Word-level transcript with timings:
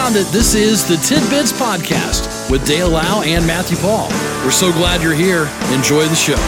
found 0.00 0.16
it. 0.16 0.26
This 0.28 0.54
is 0.54 0.88
the 0.88 0.96
Tidbits 0.96 1.52
Podcast 1.52 2.50
with 2.50 2.66
Dale 2.66 2.88
Lau 2.88 3.20
and 3.20 3.46
Matthew 3.46 3.76
Paul. 3.76 4.08
We're 4.42 4.50
so 4.50 4.72
glad 4.72 5.02
you're 5.02 5.12
here. 5.12 5.42
Enjoy 5.76 6.06
the 6.06 6.16
show. 6.16 6.40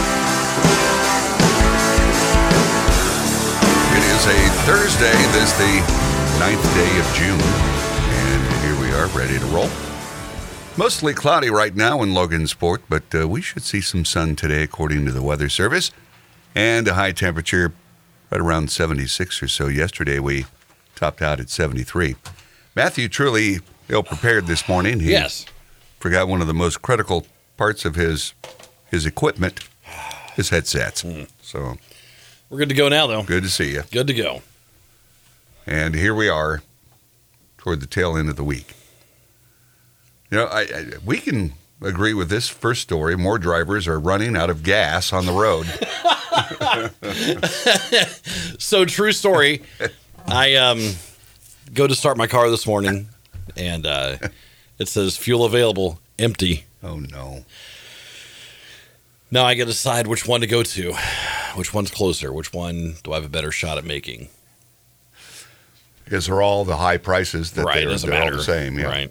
It 3.92 4.04
is 4.08 4.24
a 4.24 4.40
Thursday. 4.64 5.12
This 5.36 5.53
the 5.58 5.74
ninth 6.40 6.64
day 6.72 6.99
of 6.99 7.06
June, 7.12 7.38
and 8.24 8.64
here 8.64 8.80
we 8.80 8.90
are, 8.94 9.08
ready 9.08 9.38
to 9.38 9.44
roll. 9.46 9.69
Mostly 10.78 11.12
cloudy 11.12 11.50
right 11.50 11.76
now 11.76 12.00
in 12.03 12.14
Logansport, 12.14 12.80
but 12.88 13.14
uh, 13.14 13.28
we 13.28 13.42
should 13.42 13.64
see 13.64 13.82
some 13.82 14.06
sun 14.06 14.34
today, 14.34 14.62
according 14.62 15.04
to 15.04 15.12
the 15.12 15.22
Weather 15.22 15.50
Service, 15.50 15.90
and 16.55 16.88
a 16.88 16.94
high 16.94 17.12
temperature 17.12 17.74
right 18.30 18.41
around 18.41 18.70
76 18.70 19.42
or 19.42 19.48
so. 19.48 19.66
Yesterday 19.66 20.19
we 20.19 20.46
topped 20.94 21.20
out 21.20 21.38
at 21.38 21.50
73. 21.50 22.16
Matthew 22.74 23.08
truly 23.08 23.58
ill 23.88 24.02
prepared 24.02 24.46
this 24.46 24.68
morning. 24.68 25.00
He 25.00 25.10
Yes. 25.12 25.44
forgot 26.00 26.28
one 26.28 26.40
of 26.40 26.46
the 26.46 26.54
most 26.54 26.82
critical 26.82 27.26
parts 27.56 27.84
of 27.84 27.94
his 27.94 28.34
his 28.90 29.06
equipment, 29.06 29.60
his 30.36 30.50
headsets. 30.50 31.02
So 31.42 31.78
We're 32.50 32.58
good 32.58 32.68
to 32.68 32.74
go 32.74 32.88
now, 32.88 33.06
though. 33.06 33.22
good 33.22 33.42
to 33.42 33.48
see 33.48 33.72
you. 33.72 33.84
Good 33.90 34.06
to 34.08 34.14
go. 34.14 34.42
And 35.66 35.94
here 35.94 36.14
we 36.14 36.28
are 36.28 36.62
toward 37.56 37.80
the 37.80 37.86
tail 37.86 38.16
end 38.18 38.28
of 38.28 38.36
the 38.36 38.44
week. 38.44 38.74
You 40.30 40.38
know, 40.38 40.44
I, 40.46 40.60
I, 40.62 40.84
we 41.04 41.18
can 41.18 41.54
agree 41.80 42.12
with 42.14 42.28
this 42.28 42.48
first 42.48 42.82
story. 42.82 43.16
More 43.16 43.38
drivers 43.38 43.86
are 43.88 43.98
running 43.98 44.36
out 44.36 44.50
of 44.50 44.62
gas 44.62 45.12
on 45.12 45.24
the 45.27 45.32
road. 45.32 45.66
So 48.58 48.84
true 48.84 49.12
story. 49.12 49.62
I 50.27 50.54
um 50.56 50.92
go 51.72 51.86
to 51.86 51.94
start 51.94 52.16
my 52.16 52.27
car 52.27 52.50
this 52.50 52.66
morning, 52.66 53.08
and 53.56 53.86
uh, 53.86 54.16
it 54.78 54.88
says 54.88 55.16
fuel 55.16 55.44
available, 55.44 56.00
empty. 56.19 56.64
oh, 56.82 56.98
no. 56.98 57.44
Now 59.30 59.44
I 59.44 59.54
got 59.54 59.64
to 59.64 59.70
decide 59.70 60.06
which 60.06 60.27
one 60.27 60.41
to 60.42 60.46
go 60.46 60.62
to, 60.62 60.92
which 61.54 61.72
one's 61.72 61.91
closer, 61.91 62.30
which 62.32 62.52
one 62.52 62.96
do 63.02 63.12
I 63.12 63.16
have 63.16 63.24
a 63.24 63.28
better 63.30 63.50
shot 63.50 63.78
at 63.78 63.84
making. 63.84 64.28
Because 66.04 66.27
they're 66.27 66.42
all 66.42 66.64
the 66.66 66.77
high 66.77 66.98
prices 66.98 67.52
that 67.52 67.64
right, 67.64 67.76
they're, 67.76 67.88
doesn't 67.88 68.10
they're 68.10 68.19
matter. 68.19 68.32
all 68.32 68.38
the 68.38 68.44
same. 68.44 68.78
Yeah. 68.78 68.86
Right. 68.86 69.10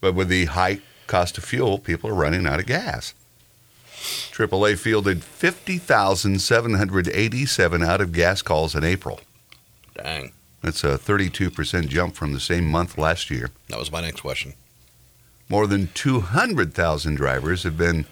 But 0.00 0.14
with 0.14 0.28
the 0.28 0.44
high 0.44 0.78
cost 1.08 1.36
of 1.38 1.44
fuel, 1.44 1.78
people 1.78 2.10
are 2.10 2.14
running 2.14 2.46
out 2.46 2.60
of 2.60 2.66
gas. 2.66 3.14
AAA 4.32 4.78
fielded 4.78 5.24
50,787 5.24 7.82
out 7.82 8.00
of 8.00 8.12
gas 8.12 8.42
calls 8.42 8.74
in 8.76 8.84
April. 8.84 9.20
Dang, 9.94 10.32
That's 10.62 10.84
a 10.84 10.96
32% 10.96 11.88
jump 11.88 12.14
from 12.14 12.32
the 12.32 12.40
same 12.40 12.66
month 12.66 12.96
last 12.96 13.30
year. 13.30 13.50
that 13.68 13.78
was 13.78 13.90
my 13.90 14.00
next 14.00 14.20
question. 14.20 14.54
More 15.48 15.66
than 15.66 15.88
200,000 15.92 17.16
drivers 17.16 17.64
have 17.64 17.76
been 17.76 18.06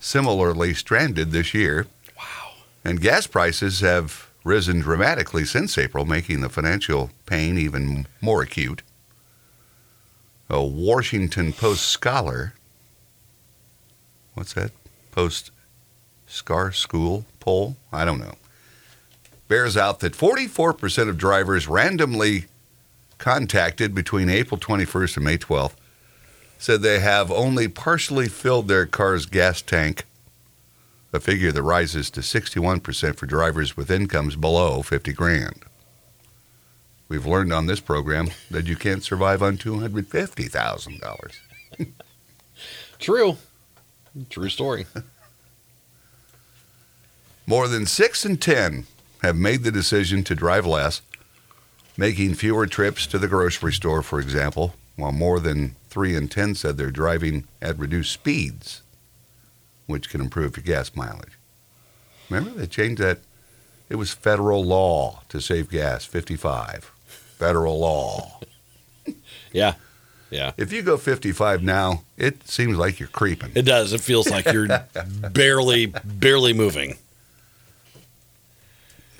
similarly 0.00 0.74
stranded 0.74 1.30
this 1.30 1.54
year. 1.54 1.86
Wow. 2.18 2.52
And 2.84 3.00
gas 3.00 3.26
prices 3.26 3.80
have 3.80 4.28
risen 4.44 4.80
dramatically 4.80 5.44
since 5.44 5.78
April, 5.78 6.04
making 6.04 6.40
the 6.40 6.48
financial 6.48 7.10
pain 7.26 7.56
even 7.56 8.06
more 8.20 8.42
acute. 8.42 8.82
A 10.50 10.62
Washington 10.62 11.52
Post 11.52 11.88
scholar, 11.88 12.54
what's 14.34 14.52
that? 14.52 14.72
Post 15.10 15.52
Schar 16.28 16.74
School 16.74 17.24
poll? 17.40 17.76
I 17.92 18.04
don't 18.04 18.18
know. 18.20 18.34
Bears 19.54 19.76
out 19.76 20.00
that 20.00 20.14
44% 20.14 21.08
of 21.08 21.16
drivers 21.16 21.68
randomly 21.68 22.46
contacted 23.18 23.94
between 23.94 24.28
April 24.28 24.58
21st 24.58 25.14
and 25.14 25.24
May 25.24 25.38
12th 25.38 25.74
said 26.58 26.82
they 26.82 26.98
have 26.98 27.30
only 27.30 27.68
partially 27.68 28.26
filled 28.26 28.66
their 28.66 28.84
car's 28.84 29.26
gas 29.26 29.62
tank 29.62 30.06
a 31.12 31.20
figure 31.20 31.52
that 31.52 31.62
rises 31.62 32.10
to 32.10 32.20
61% 32.20 33.14
for 33.14 33.26
drivers 33.26 33.76
with 33.76 33.92
incomes 33.92 34.34
below 34.34 34.82
50 34.82 35.12
grand. 35.12 35.62
We've 37.06 37.24
learned 37.24 37.52
on 37.52 37.66
this 37.66 37.78
program 37.78 38.30
that 38.50 38.66
you 38.66 38.74
can't 38.74 39.04
survive 39.04 39.40
on 39.40 39.56
$250,000. 39.56 41.36
True. 42.98 43.36
True 44.30 44.48
story. 44.48 44.86
More 47.46 47.68
than 47.68 47.86
6 47.86 48.26
in 48.26 48.36
10 48.38 48.86
have 49.24 49.36
made 49.36 49.62
the 49.64 49.72
decision 49.72 50.22
to 50.24 50.34
drive 50.34 50.66
less, 50.66 51.00
making 51.96 52.34
fewer 52.34 52.66
trips 52.66 53.06
to 53.08 53.18
the 53.18 53.28
grocery 53.28 53.72
store, 53.72 54.02
for 54.02 54.20
example, 54.20 54.74
while 54.96 55.12
more 55.12 55.40
than 55.40 55.76
3 55.88 56.14
in 56.14 56.28
10 56.28 56.54
said 56.54 56.76
they're 56.76 56.90
driving 56.90 57.46
at 57.62 57.78
reduced 57.78 58.12
speeds, 58.12 58.82
which 59.86 60.10
can 60.10 60.20
improve 60.20 60.56
your 60.56 60.64
gas 60.64 60.94
mileage. 60.94 61.38
Remember, 62.28 62.50
they 62.50 62.66
changed 62.66 63.00
that? 63.00 63.20
It 63.88 63.96
was 63.96 64.12
federal 64.12 64.64
law 64.64 65.22
to 65.28 65.40
save 65.40 65.70
gas, 65.70 66.04
55. 66.04 66.84
Federal 67.38 67.78
law. 67.78 68.40
Yeah. 69.52 69.74
Yeah. 70.30 70.50
If 70.56 70.72
you 70.72 70.82
go 70.82 70.96
55 70.96 71.62
now, 71.62 72.02
it 72.16 72.48
seems 72.48 72.76
like 72.76 72.98
you're 72.98 73.08
creeping. 73.08 73.52
It 73.54 73.62
does. 73.62 73.92
It 73.92 74.00
feels 74.00 74.28
like 74.28 74.46
you're 74.52 74.66
barely, 75.32 75.86
barely 75.86 76.52
moving. 76.52 76.96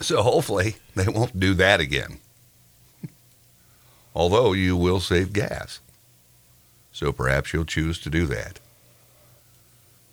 So 0.04 0.22
hopefully 0.22 0.76
they 0.94 1.09
won't 1.09 1.41
do 1.41 1.54
that 1.54 1.81
again. 1.81 2.19
Although 4.15 4.53
you 4.53 4.76
will 4.76 5.00
save 5.00 5.32
gas. 5.32 5.81
So 6.92 7.10
perhaps 7.10 7.53
you'll 7.53 7.65
choose 7.65 7.98
to 8.00 8.10
do 8.10 8.26
that. 8.26 8.60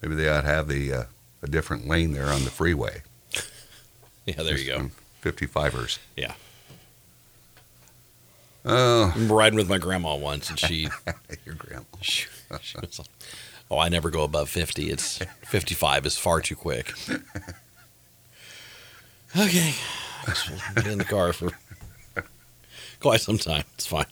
Maybe 0.02 0.16
they 0.16 0.28
ought 0.30 0.42
to 0.42 0.48
have 0.48 0.68
the 0.68 0.94
uh, 0.94 1.04
a 1.44 1.48
different 1.48 1.88
lane 1.88 2.14
there 2.14 2.28
on 2.28 2.44
the 2.44 2.50
freeway. 2.52 3.04
Yeah, 4.24 4.44
there 4.44 4.56
you 4.56 4.68
go. 4.68 4.92
55ers. 5.24 5.98
Yeah. 6.16 6.34
Oh, 8.64 9.06
I 9.06 9.14
remember 9.14 9.34
riding 9.34 9.58
with 9.58 9.68
my 9.68 9.80
grandma 9.80 10.16
once, 10.16 10.52
and 10.52 10.60
she, 10.60 10.90
your 11.46 11.56
grandma. 11.56 11.84
she, 12.02 12.28
she 12.62 12.78
was 12.78 13.02
"Oh, 13.72 13.80
I 13.80 13.90
never 13.90 14.12
go 14.12 14.24
above 14.24 14.48
fifty. 14.48 14.92
It's 14.92 15.18
fifty-five 15.44 16.06
is 16.06 16.20
far 16.20 16.40
too 16.40 16.56
quick." 16.56 16.94
Okay, 19.38 19.74
we'll 20.28 20.60
get 20.76 20.88
in 20.88 20.98
the 20.98 21.06
car 21.06 21.32
for 21.32 21.52
quite 23.00 23.22
some 23.22 23.38
time. 23.38 23.64
It's 23.76 23.88
fine. 23.88 24.06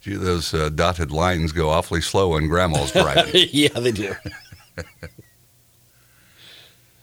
Gee, 0.00 0.14
those 0.14 0.54
uh, 0.54 0.68
dotted 0.68 1.10
lines 1.10 1.52
go 1.52 1.68
awfully 1.68 2.00
slow 2.00 2.30
when 2.30 2.46
grandma's 2.48 2.92
driving. 2.92 3.48
yeah, 3.52 3.80
they 3.80 3.90
do. 3.90 4.14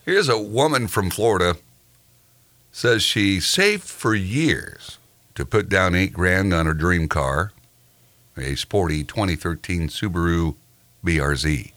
Here's 0.06 0.30
a 0.30 0.40
woman 0.40 0.88
from 0.88 1.10
Florida 1.10 1.58
says 2.72 3.04
she 3.04 3.40
saved 3.40 3.84
for 3.84 4.14
years 4.16 4.98
to 5.34 5.46
put 5.46 5.68
down 5.68 5.96
eight 5.96 6.14
grand 6.14 6.54
on 6.54 6.66
her 6.66 6.74
dream 6.74 7.08
car, 7.08 7.52
a 8.38 8.56
sporty 8.56 9.04
2013 9.04 9.90
Subaru 9.90 10.56
BRZ. 11.04 11.72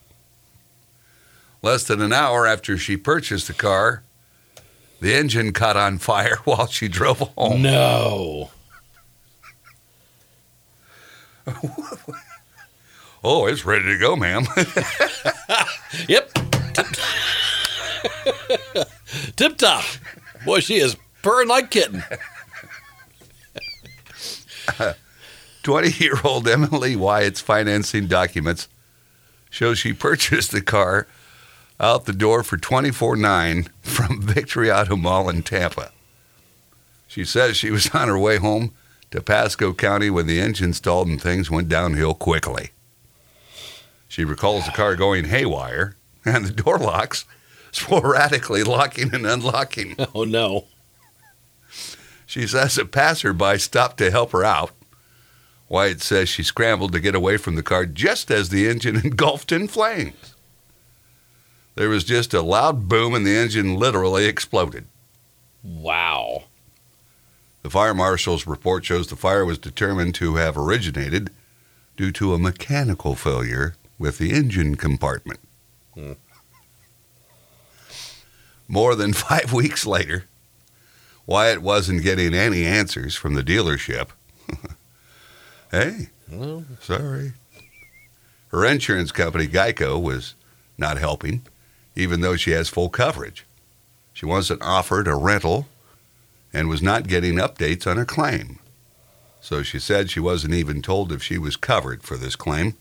Less 1.62 1.84
than 1.84 2.00
an 2.00 2.12
hour 2.12 2.46
after 2.46 2.78
she 2.78 2.96
purchased 2.96 3.48
the 3.48 3.52
car, 3.52 4.02
the 5.00 5.14
engine 5.14 5.52
caught 5.52 5.76
on 5.76 5.98
fire 5.98 6.36
while 6.44 6.66
she 6.66 6.88
drove 6.88 7.18
home. 7.20 7.62
No. 7.62 8.50
Oh, 13.24 13.46
it's 13.46 13.64
ready 13.64 13.84
to 13.86 13.98
go, 13.98 14.14
ma'am. 14.14 14.46
Yep. 16.06 16.30
Tip 19.36 19.56
top. 19.56 19.84
Boy, 20.44 20.60
she 20.60 20.76
is 20.76 20.96
purring 21.22 21.48
like 21.48 21.70
kitten. 21.70 22.04
20 25.62 25.90
year 25.92 26.14
old 26.22 26.46
Emily 26.46 26.94
Wyatt's 26.94 27.40
financing 27.40 28.06
documents 28.06 28.68
show 29.50 29.72
she 29.74 29.92
purchased 29.94 30.52
the 30.52 30.60
car 30.60 31.06
out 31.80 32.04
the 32.04 32.12
door 32.12 32.42
for 32.42 32.56
$24,900 32.56 33.68
from 33.82 34.22
Victory 34.22 34.70
Auto 34.70 34.96
Mall 34.96 35.28
in 35.28 35.42
Tampa. 35.42 35.92
She 37.06 37.24
says 37.24 37.56
she 37.56 37.70
was 37.70 37.90
on 37.94 38.08
her 38.08 38.18
way 38.18 38.36
home 38.36 38.72
to 39.10 39.22
Pasco 39.22 39.72
County 39.72 40.10
when 40.10 40.26
the 40.26 40.40
engine 40.40 40.72
stalled 40.72 41.08
and 41.08 41.20
things 41.20 41.50
went 41.50 41.68
downhill 41.68 42.14
quickly. 42.14 42.70
She 44.08 44.24
recalls 44.24 44.66
the 44.66 44.72
car 44.72 44.96
going 44.96 45.26
haywire 45.26 45.96
and 46.24 46.44
the 46.44 46.52
door 46.52 46.78
locks 46.78 47.24
sporadically 47.72 48.62
locking 48.62 49.14
and 49.14 49.26
unlocking. 49.26 49.96
Oh 50.14 50.24
no. 50.24 50.64
She 52.26 52.46
says 52.46 52.76
a 52.76 52.84
passerby 52.84 53.58
stopped 53.58 53.96
to 53.98 54.10
help 54.10 54.32
her 54.32 54.44
out. 54.44 54.72
Wyatt 55.68 56.02
says 56.02 56.28
she 56.28 56.42
scrambled 56.42 56.92
to 56.92 57.00
get 57.00 57.14
away 57.14 57.36
from 57.36 57.54
the 57.54 57.62
car 57.62 57.86
just 57.86 58.30
as 58.30 58.48
the 58.48 58.68
engine 58.68 58.96
engulfed 59.04 59.52
in 59.52 59.68
flames. 59.68 60.34
There 61.78 61.88
was 61.88 62.02
just 62.02 62.34
a 62.34 62.42
loud 62.42 62.88
boom 62.88 63.14
and 63.14 63.24
the 63.24 63.36
engine 63.36 63.76
literally 63.76 64.24
exploded. 64.24 64.86
Wow. 65.62 66.46
The 67.62 67.70
fire 67.70 67.94
marshal's 67.94 68.48
report 68.48 68.84
shows 68.84 69.06
the 69.06 69.14
fire 69.14 69.44
was 69.44 69.58
determined 69.58 70.16
to 70.16 70.34
have 70.34 70.58
originated 70.58 71.30
due 71.96 72.10
to 72.10 72.34
a 72.34 72.38
mechanical 72.38 73.14
failure 73.14 73.76
with 73.96 74.18
the 74.18 74.32
engine 74.32 74.74
compartment. 74.74 75.38
Hmm. 75.94 76.14
More 78.66 78.96
than 78.96 79.12
five 79.28 79.52
weeks 79.52 79.86
later, 79.86 80.24
Wyatt 81.26 81.62
wasn't 81.62 82.02
getting 82.02 82.34
any 82.34 82.64
answers 82.64 83.14
from 83.14 83.34
the 83.34 83.44
dealership. 83.44 84.08
hey, 85.70 86.08
Well, 86.28 86.64
sorry. 86.80 87.34
Her 88.48 88.64
insurance 88.64 89.12
company, 89.12 89.46
Geico, 89.46 90.02
was 90.02 90.34
not 90.76 90.98
helping, 90.98 91.42
even 91.98 92.20
though 92.20 92.36
she 92.36 92.52
has 92.52 92.68
full 92.68 92.88
coverage. 92.88 93.44
She 94.12 94.24
wasn't 94.24 94.62
offered 94.62 95.08
a 95.08 95.16
rental 95.16 95.66
and 96.52 96.68
was 96.68 96.80
not 96.80 97.08
getting 97.08 97.34
updates 97.34 97.88
on 97.88 97.96
her 97.96 98.04
claim. 98.04 98.60
So 99.40 99.64
she 99.64 99.80
said 99.80 100.08
she 100.08 100.20
wasn't 100.20 100.54
even 100.54 100.80
told 100.80 101.10
if 101.10 101.22
she 101.22 101.38
was 101.38 101.56
covered 101.56 102.04
for 102.04 102.16
this 102.16 102.36
claim. 102.36 102.74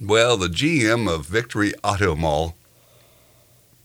Well, 0.00 0.38
the 0.38 0.48
GM 0.48 1.12
of 1.12 1.26
Victory 1.26 1.74
Auto 1.84 2.16
Mall 2.16 2.56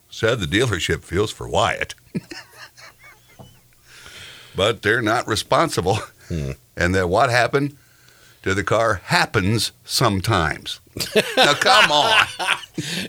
said 0.10 0.40
the 0.40 0.46
dealership 0.46 1.04
feels 1.04 1.32
for 1.32 1.48
Wyatt. 1.48 1.94
but 4.56 4.82
they're 4.82 5.02
not 5.02 5.28
responsible. 5.28 6.00
Hmm. 6.30 6.52
And 6.78 6.96
that 6.96 7.10
what 7.10 7.30
happened 7.30 7.76
to 8.44 8.54
the 8.54 8.64
car 8.64 9.02
happens 9.06 9.74
sometimes. 9.84 10.80
now, 11.36 11.54
come 11.54 11.92
on. 11.92 12.26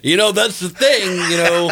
you 0.03 0.17
know 0.17 0.31
that's 0.31 0.59
the 0.59 0.69
thing. 0.69 1.31
You 1.31 1.37
know, 1.37 1.71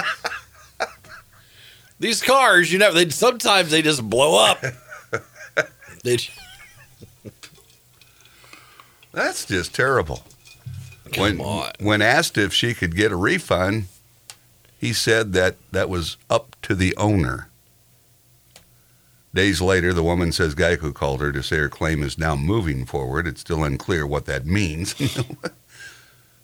these 2.00 2.22
cars, 2.22 2.72
you 2.72 2.80
know, 2.80 2.94
they 2.94 3.10
sometimes 3.10 3.72
they 3.72 3.81
just 3.81 4.07
blow 4.10 4.44
up. 4.44 4.63
They 6.04 6.18
That's 9.12 9.46
just 9.46 9.74
terrible. 9.74 10.24
come 11.12 11.38
when, 11.38 11.42
on. 11.42 11.72
when 11.80 12.01
asked 12.01 12.38
if 12.38 12.54
she 12.54 12.74
could 12.74 12.96
get 12.96 13.12
a 13.12 13.16
refund, 13.16 13.86
he 14.78 14.94
said 14.94 15.34
that 15.34 15.56
that 15.72 15.90
was 15.90 16.18
up 16.30 16.56
to 16.63 16.75
the 16.75 16.96
owner. 16.96 17.50
Days 19.34 19.62
later, 19.62 19.94
the 19.94 20.04
woman 20.04 20.31
says 20.31 20.56
Geico 20.56 20.94
called 20.94 21.22
her 21.22 21.31
to 21.31 21.44
say 21.44 21.57
her 21.57 21.69
claim 21.69 22.01
is 22.01 22.18
now 22.18 22.36
moving 22.36 22.86
forward. 22.86 23.28
It's 23.28 23.42
still 23.42 23.63
unclear 23.63 24.07
what 24.07 24.25
that 24.25 24.46
means. 24.46 24.96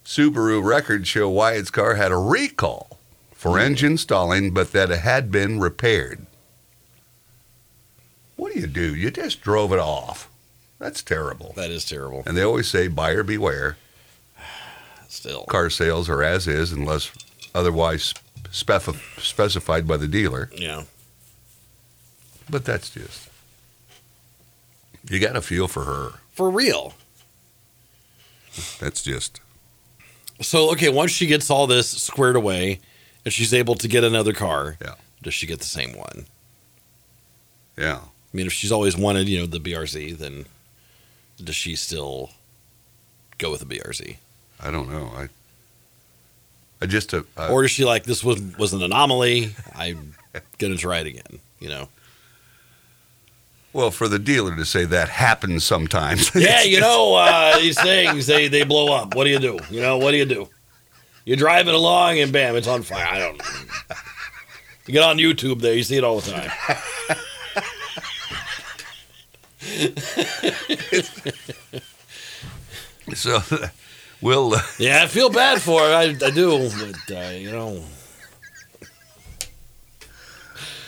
Subaru 0.06 0.62
records 0.64 1.08
show 1.08 1.28
Wyatt's 1.28 1.70
car 1.70 1.96
had 1.96 2.12
a 2.12 2.16
recall 2.16 2.98
for 3.34 3.58
engine 3.58 3.98
stalling, 3.98 4.54
but 4.54 4.70
that 4.70 4.90
it 4.90 5.00
had 5.00 5.32
been 5.32 5.58
repaired. 5.58 6.26
What 8.36 8.52
do 8.54 8.60
you 8.60 8.68
do? 8.68 8.94
You 8.94 9.10
just 9.10 9.40
drove 9.40 9.72
it 9.72 9.80
off. 9.80 10.30
That's 10.78 11.02
terrible. 11.02 11.54
That 11.56 11.70
is 11.70 11.84
terrible. 11.84 12.22
And 12.24 12.36
they 12.36 12.42
always 12.42 12.68
say 12.68 12.86
buyer 12.86 13.24
beware 13.24 13.76
Still, 15.08 15.42
car 15.46 15.70
sales 15.70 16.08
are 16.08 16.22
as 16.22 16.46
is 16.46 16.70
unless 16.70 17.10
otherwise 17.52 18.14
spef- 18.50 19.20
specified 19.20 19.88
by 19.88 19.96
the 19.96 20.08
dealer. 20.08 20.50
yeah. 20.54 20.84
But 22.48 22.64
that's 22.64 22.90
just 22.90 23.28
you 25.10 25.18
got 25.18 25.32
to 25.32 25.42
feel 25.42 25.66
for 25.66 25.82
her. 25.82 26.10
For 26.32 26.48
real. 26.48 26.94
That's 28.78 29.02
just 29.02 29.40
So 30.40 30.70
okay, 30.72 30.88
once 30.88 31.10
she 31.12 31.26
gets 31.26 31.50
all 31.50 31.66
this 31.66 31.88
squared 31.90 32.36
away, 32.36 32.80
and 33.24 33.32
she's 33.32 33.54
able 33.54 33.74
to 33.76 33.88
get 33.88 34.04
another 34.04 34.32
car, 34.32 34.76
Yeah. 34.82 34.94
does 35.22 35.34
she 35.34 35.46
get 35.46 35.58
the 35.60 35.64
same 35.66 35.96
one? 35.96 36.26
yeah. 37.76 38.00
I 38.32 38.36
mean, 38.36 38.46
if 38.46 38.52
she's 38.52 38.72
always 38.72 38.96
wanted, 38.96 39.28
you 39.28 39.38
know, 39.40 39.46
the 39.46 39.58
BRZ, 39.60 40.18
then 40.18 40.44
does 41.42 41.54
she 41.56 41.74
still 41.74 42.30
go 43.38 43.50
with 43.50 43.60
the 43.60 43.78
BRZ, 43.78 44.16
I 44.60 44.70
don't 44.70 44.90
know. 44.90 45.10
I 45.16 45.28
I 46.82 46.86
just 46.86 47.14
uh, 47.14 47.22
uh, 47.38 47.48
or 47.50 47.64
is 47.64 47.70
she 47.70 47.84
like 47.86 48.04
this 48.04 48.22
was 48.22 48.40
was 48.58 48.72
an 48.74 48.82
anomaly? 48.82 49.54
I'm 49.74 50.14
gonna 50.58 50.76
try 50.76 50.98
it 50.98 51.06
again. 51.06 51.38
You 51.60 51.68
know? 51.70 51.88
Well 53.76 53.90
for 53.90 54.08
the 54.08 54.18
dealer 54.18 54.56
to 54.56 54.64
say 54.64 54.84
that 54.86 55.08
happens 55.08 55.64
sometimes. 55.64 56.34
Yeah, 56.46 56.62
you 56.62 56.80
know, 56.80 57.14
uh, 57.14 57.58
these 57.58 57.80
things 57.80 58.26
they 58.26 58.48
they 58.48 58.64
blow 58.64 58.92
up. 58.94 59.14
What 59.14 59.24
do 59.24 59.30
you 59.30 59.38
do? 59.38 59.58
You 59.70 59.80
know, 59.80 59.98
what 59.98 60.10
do 60.12 60.16
you 60.16 60.24
do? 60.24 60.48
You 61.24 61.36
drive 61.36 61.68
it 61.68 61.74
along 61.74 62.18
and 62.18 62.32
bam, 62.32 62.56
it's 62.56 62.68
on 62.68 62.82
fire. 62.82 63.06
I 63.06 63.18
don't. 63.18 63.40
You 64.86 64.92
get 64.94 65.02
on 65.02 65.18
YouTube 65.18 65.60
there, 65.60 65.74
you 65.74 65.82
see 65.82 65.96
it 65.96 66.04
all 66.04 66.20
the 66.20 66.30
time. 66.30 66.50
so 73.14 73.40
we'll 74.20 74.54
uh, 74.54 74.60
Yeah, 74.78 75.02
I 75.02 75.06
feel 75.08 75.28
bad 75.30 75.60
for 75.60 75.80
her. 75.80 75.94
I, 75.94 76.04
I 76.24 76.30
do, 76.30 76.70
but 76.70 77.16
uh, 77.16 77.30
you 77.30 77.50
know, 77.50 77.82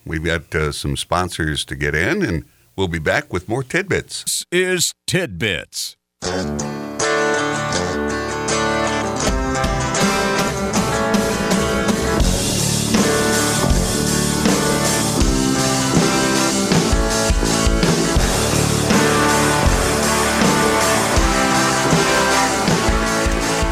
we've 0.04 0.24
got 0.24 0.54
uh, 0.54 0.70
some 0.72 0.96
sponsors 0.96 1.64
to 1.66 1.74
get 1.74 1.94
in, 1.96 2.22
and 2.22 2.44
we'll 2.78 2.86
be 2.86 3.00
back 3.00 3.32
with 3.32 3.48
more 3.48 3.64
tidbits. 3.64 4.22
This 4.22 4.46
is 4.52 4.94
Tidbits. 5.08 5.96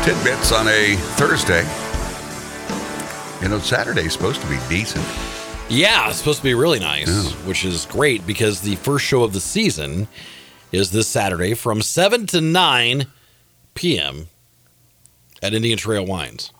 Tidbits 0.04 0.52
on 0.52 0.66
a 0.66 0.96
Thursday. 1.14 1.62
You 3.40 3.48
know, 3.50 3.60
Saturday's 3.60 4.12
supposed 4.12 4.40
to 4.40 4.48
be 4.48 4.58
decent. 4.68 5.04
Yeah, 5.68 6.08
it's 6.08 6.18
supposed 6.18 6.38
to 6.38 6.44
be 6.44 6.54
really 6.54 6.78
nice, 6.78 7.08
Yeah. 7.08 7.30
which 7.46 7.64
is 7.64 7.86
great 7.86 8.26
because 8.26 8.60
the 8.60 8.76
first 8.76 9.04
show 9.04 9.22
of 9.22 9.32
the 9.32 9.40
season 9.40 10.08
is 10.72 10.90
this 10.90 11.08
Saturday 11.08 11.54
from 11.54 11.82
seven 11.82 12.26
to 12.28 12.40
nine 12.40 13.06
p.m. 13.74 14.28
at 15.42 15.54
Indian 15.54 15.78
Trail 15.78 16.04
Wines. 16.06 16.52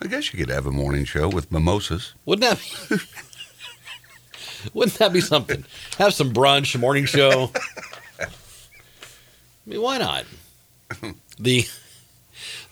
I 0.00 0.06
guess 0.06 0.32
you 0.32 0.38
could 0.38 0.50
have 0.50 0.66
a 0.66 0.70
morning 0.70 1.04
show 1.04 1.28
with 1.28 1.50
mimosas. 1.50 2.14
Wouldn't 2.24 2.48
that 2.58 2.88
be, 2.88 2.96
wouldn't 4.74 4.98
that 4.98 5.12
be 5.12 5.20
something? 5.20 5.64
Have 5.98 6.14
some 6.14 6.32
brunch, 6.32 6.74
a 6.74 6.78
morning 6.78 7.04
show. 7.04 7.50
I 8.20 8.26
mean, 9.66 9.82
why 9.82 9.98
not? 9.98 10.24
The 11.40 11.64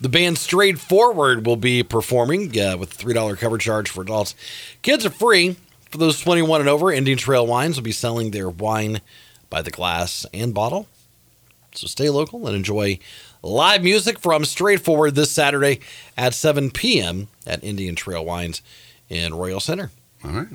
the 0.01 0.09
band 0.09 0.39
Straightforward 0.39 1.47
will 1.47 1.57
be 1.57 1.83
performing 1.83 2.59
uh, 2.59 2.77
with 2.77 2.93
a 2.93 2.95
three 2.95 3.15
dollar 3.15 3.37
cover 3.37 3.59
charge 3.59 3.91
for 3.91 4.03
adults. 4.03 4.35
Kids 4.83 5.05
are 5.07 5.11
free 5.11 5.57
for 5.91 5.99
those 5.99 6.21
twenty 6.21 6.43
one 6.43 6.61
and 6.61 6.69
over. 6.69 6.93
Indian 6.93 7.19
Trail 7.19 7.47
Wines 7.47 7.77
will 7.77 7.85
be 7.85 7.93
selling 7.93 8.31
their 8.31 8.51
wine 8.51 9.01
by 9.51 9.63
the 9.63 9.71
glass 9.71 10.27
and 10.33 10.53
bottle. 10.53 10.89
So 11.75 11.87
stay 11.87 12.09
local 12.09 12.47
and 12.47 12.57
enjoy 12.57 12.99
live 13.43 13.83
music 13.83 14.19
from 14.19 14.45
Straightforward 14.45 15.15
this 15.15 15.31
Saturday 15.31 15.81
at 16.17 16.33
7 16.33 16.71
p.m. 16.71 17.29
at 17.47 17.63
Indian 17.63 17.95
Trail 17.95 18.25
Wines 18.25 18.63
in 19.11 19.35
Royal 19.35 19.61
Center. 19.61 19.91
All 20.25 20.31
right. 20.31 20.49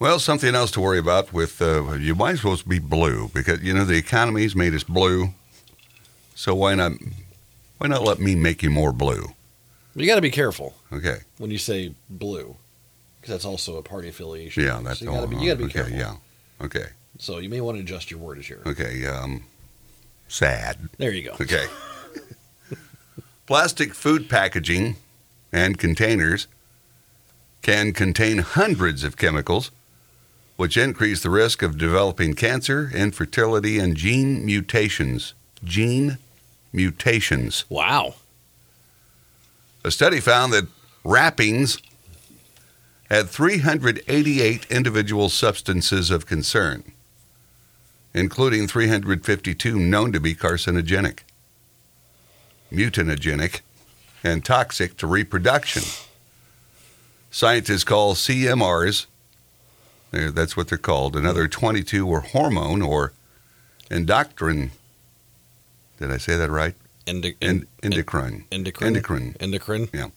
Well, 0.00 0.18
something 0.18 0.54
else 0.54 0.70
to 0.72 0.80
worry 0.80 0.98
about 0.98 1.32
with 1.32 1.60
uh, 1.62 1.92
you 1.92 2.14
might 2.14 2.32
as 2.32 2.44
well 2.44 2.58
be 2.66 2.78
blue 2.78 3.28
because 3.34 3.62
you 3.62 3.72
know 3.72 3.84
the 3.84 3.96
economy's 3.96 4.56
made 4.56 4.74
us 4.74 4.82
blue. 4.82 5.28
So 6.34 6.54
why 6.54 6.74
not 6.74 6.92
why 7.80 7.86
not 7.86 8.02
let 8.02 8.20
me 8.20 8.34
make 8.34 8.62
you 8.62 8.68
more 8.68 8.92
blue? 8.92 9.32
You 9.94 10.04
got 10.06 10.16
to 10.16 10.20
be 10.20 10.30
careful 10.30 10.74
Okay. 10.92 11.20
when 11.38 11.50
you 11.50 11.56
say 11.56 11.94
blue, 12.10 12.56
because 13.18 13.32
that's 13.32 13.46
also 13.46 13.78
a 13.78 13.82
party 13.82 14.10
affiliation. 14.10 14.62
Yeah, 14.62 14.80
that's 14.84 14.98
so 14.98 15.06
you 15.06 15.10
got 15.12 15.22
to 15.22 15.26
be, 15.28 15.36
you 15.36 15.46
got 15.46 15.52
to 15.54 15.56
be 15.56 15.64
okay, 15.64 15.72
careful. 15.72 15.96
Yeah. 15.96 16.14
Okay. 16.60 16.84
So 17.18 17.38
you 17.38 17.48
may 17.48 17.62
want 17.62 17.78
to 17.78 17.82
adjust 17.82 18.10
your 18.10 18.20
word 18.20 18.36
as 18.38 18.50
your. 18.50 18.58
Okay. 18.66 19.06
Um, 19.06 19.44
sad. 20.28 20.76
There 20.98 21.10
you 21.10 21.22
go. 21.22 21.32
Okay. 21.40 21.64
Plastic 23.46 23.94
food 23.94 24.28
packaging 24.28 24.96
and 25.50 25.78
containers 25.78 26.48
can 27.62 27.94
contain 27.94 28.38
hundreds 28.38 29.04
of 29.04 29.16
chemicals, 29.16 29.70
which 30.56 30.76
increase 30.76 31.22
the 31.22 31.30
risk 31.30 31.62
of 31.62 31.78
developing 31.78 32.34
cancer, 32.34 32.90
infertility, 32.94 33.78
and 33.78 33.96
gene 33.96 34.44
mutations. 34.44 35.32
Gene 35.64 36.18
mutations. 36.72 37.64
Wow. 37.68 38.14
A 39.84 39.90
study 39.90 40.20
found 40.20 40.52
that 40.52 40.68
wrappings 41.04 41.78
had 43.10 43.28
388 43.28 44.66
individual 44.70 45.28
substances 45.28 46.10
of 46.10 46.26
concern, 46.26 46.92
including 48.14 48.68
352 48.68 49.78
known 49.78 50.12
to 50.12 50.20
be 50.20 50.34
carcinogenic, 50.34 51.20
mutagenic, 52.70 53.60
and 54.22 54.44
toxic 54.44 54.96
to 54.98 55.06
reproduction. 55.06 55.82
Scientists 57.30 57.84
call 57.84 58.14
CMRs 58.14 59.06
eh, 60.12 60.30
That's 60.32 60.56
what 60.56 60.68
they're 60.68 60.78
called. 60.78 61.16
Another 61.16 61.48
22 61.48 62.04
were 62.06 62.20
hormone 62.20 62.82
or 62.82 63.12
endocrine. 63.90 64.72
Did 66.00 66.10
I 66.10 66.16
say 66.16 66.36
that 66.36 66.50
right? 66.50 66.74
Indi- 67.06 67.36
En- 67.40 67.50
en- 67.50 67.66
endocrine. 67.92 68.44
endocrine. 68.50 68.88
Endocrine. 68.88 69.36
Endocrine. 69.40 70.12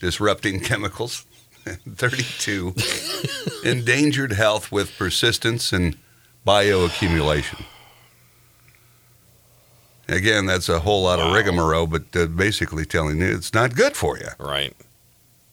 Disrupting 0.00 0.60
chemicals. 0.68 1.24
32 1.64 2.74
endangered 3.64 4.32
health 4.32 4.72
with 4.72 4.96
persistence 4.98 5.72
and 5.72 5.96
bioaccumulation. 6.46 7.64
Again, 10.08 10.46
that's 10.46 10.68
a 10.68 10.80
whole 10.80 11.04
lot 11.04 11.20
of 11.20 11.26
Wow. 11.28 11.34
rigmarole, 11.34 11.86
but 11.86 12.04
uh, 12.16 12.26
basically 12.26 12.84
telling 12.84 13.20
you 13.20 13.26
it's 13.34 13.54
not 13.54 13.76
good 13.76 13.96
for 13.96 14.18
you. 14.18 14.26
Right. 14.40 14.74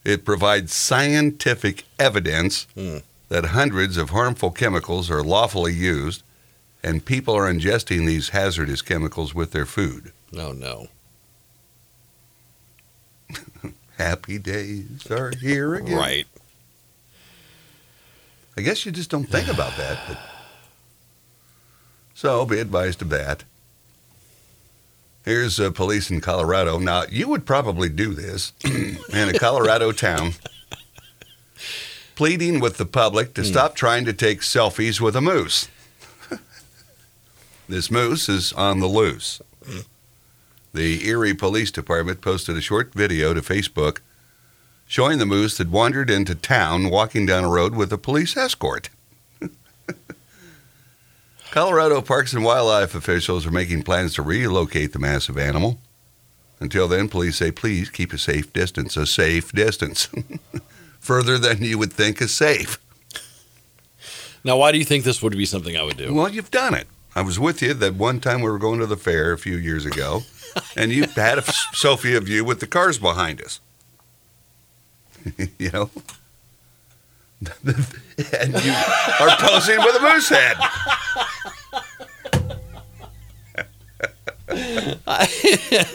It 0.04 0.26
provides 0.26 0.74
scientific 0.74 1.84
evidence 2.00 2.66
Hmm. 2.74 2.98
that 3.30 3.46
hundreds 3.46 3.96
of 3.96 4.10
harmful 4.10 4.50
chemicals 4.50 5.12
are 5.12 5.22
lawfully 5.24 5.74
used, 5.74 6.24
and 6.84 7.06
people 7.06 7.36
are 7.36 7.52
ingesting 7.52 8.06
these 8.06 8.30
hazardous 8.30 8.82
chemicals 8.82 9.36
with 9.36 9.52
their 9.52 9.66
food. 9.66 10.14
No, 10.32 10.52
no. 10.52 10.88
Happy 13.98 14.40
days 14.40 15.10
are 15.12 15.32
here 15.42 15.76
again. 15.76 15.98
Right. 15.98 16.28
I 18.58 18.62
guess 18.62 18.86
you 18.86 18.92
just 18.92 19.10
don't 19.10 19.26
think 19.26 19.48
about 19.54 19.76
that. 19.78 20.00
But... 20.08 20.18
So 22.14 22.46
be 22.46 22.60
advised 22.60 23.02
of 23.02 23.10
that. 23.10 23.44
Here's 25.26 25.60
uh, 25.60 25.72
police 25.72 26.10
in 26.10 26.22
Colorado. 26.22 26.80
Now, 26.80 27.04
you 27.10 27.28
would 27.28 27.46
probably 27.46 27.90
do 27.90 28.14
this 28.14 28.54
in 28.66 29.30
a 29.30 29.38
Colorado 29.38 29.92
town, 29.92 30.34
pleading 32.16 32.62
with 32.62 32.78
the 32.78 32.86
public 32.86 33.34
to 33.34 33.44
stop 33.44 33.76
trying 33.76 34.06
to 34.06 34.14
take 34.14 34.40
selfies 34.40 35.02
with 35.02 35.16
a 35.16 35.22
moose. 35.22 35.68
This 37.70 37.92
moose 37.92 38.28
is 38.28 38.52
on 38.54 38.80
the 38.80 38.88
loose. 38.88 39.42
The 40.74 41.08
Erie 41.08 41.34
Police 41.34 41.72
Department 41.72 42.22
posted 42.22 42.58
a 42.58 42.62
short 42.62 42.94
video 42.94 43.34
to 43.34 43.42
Facebook 43.42 44.00
showing 44.88 45.20
the 45.20 45.26
moose 45.26 45.60
had 45.60 45.72
wandered 45.72 46.10
into 46.10 46.34
town 46.34 46.90
walking 46.90 47.28
down 47.28 47.44
a 47.44 47.50
road 47.50 47.76
with 47.76 47.94
a 47.94 47.98
police 47.98 48.36
escort. 48.36 48.90
Colorado 51.52 52.02
Parks 52.02 52.34
and 52.34 52.44
Wildlife 52.44 52.96
officials 52.96 53.46
are 53.46 53.52
making 53.52 53.84
plans 53.84 54.16
to 54.16 54.24
relocate 54.24 54.92
the 54.94 55.00
massive 55.00 55.38
animal. 55.38 55.80
Until 56.60 56.88
then, 56.88 57.08
police 57.08 57.38
say 57.38 57.52
please 57.52 57.92
keep 57.92 58.12
a 58.12 58.18
safe 58.18 58.52
distance, 58.52 58.98
a 58.98 59.06
safe 59.06 59.52
distance. 59.52 60.10
Further 61.00 61.38
than 61.38 61.64
you 61.64 61.78
would 61.78 61.94
think 61.94 62.20
is 62.20 62.34
safe. 62.34 62.80
Now, 64.44 64.58
why 64.58 64.72
do 64.72 64.80
you 64.80 64.86
think 64.86 65.04
this 65.04 65.22
would 65.22 65.38
be 65.38 65.46
something 65.46 65.78
I 65.78 65.84
would 65.84 65.98
do? 65.98 66.14
Well, 66.14 66.30
you've 66.30 66.52
done 66.52 66.74
it. 66.74 66.88
I 67.16 67.22
was 67.22 67.40
with 67.40 67.62
you 67.62 67.74
that 67.74 67.96
one 67.96 68.20
time 68.20 68.42
we 68.42 68.50
were 68.50 68.60
going 68.60 68.80
to 68.80 68.86
the 68.86 68.98
fair 68.98 69.32
a 69.34 69.38
few 69.38 69.58
years 69.58 69.86
ago, 69.86 70.22
and 70.76 70.92
you 70.92 71.04
had 71.16 71.38
a 71.38 71.42
selfie 71.42 72.16
of 72.16 72.30
you 72.30 72.46
with 72.46 72.60
the 72.60 72.68
cars 72.68 72.98
behind 73.00 73.42
us. 73.42 73.60
you 75.58 75.72
know? 75.72 75.90
and 77.42 78.54
you 78.64 78.74
are 79.22 79.38
posing 79.38 79.78
with 79.80 79.96
a 79.96 80.02
moose 80.02 80.28
head. 80.28 80.58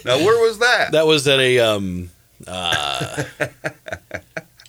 now, 0.04 0.18
where 0.25 0.40
was 0.40 0.59
that? 0.59 0.92
That 0.92 1.06
was 1.06 1.28
at 1.28 1.38
a 1.38 1.59
um 1.59 2.11
uh 2.47 3.25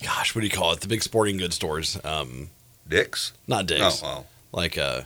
gosh, 0.02 0.34
what 0.34 0.42
do 0.42 0.46
you 0.46 0.52
call 0.52 0.72
it? 0.72 0.80
The 0.80 0.88
big 0.88 1.02
sporting 1.02 1.38
goods 1.38 1.56
stores. 1.56 1.98
Um 2.04 2.50
Dick's? 2.86 3.32
not 3.46 3.66
Dick's. 3.66 4.02
Oh, 4.02 4.06
oh. 4.06 4.24
Like 4.52 4.76
uh 4.76 5.02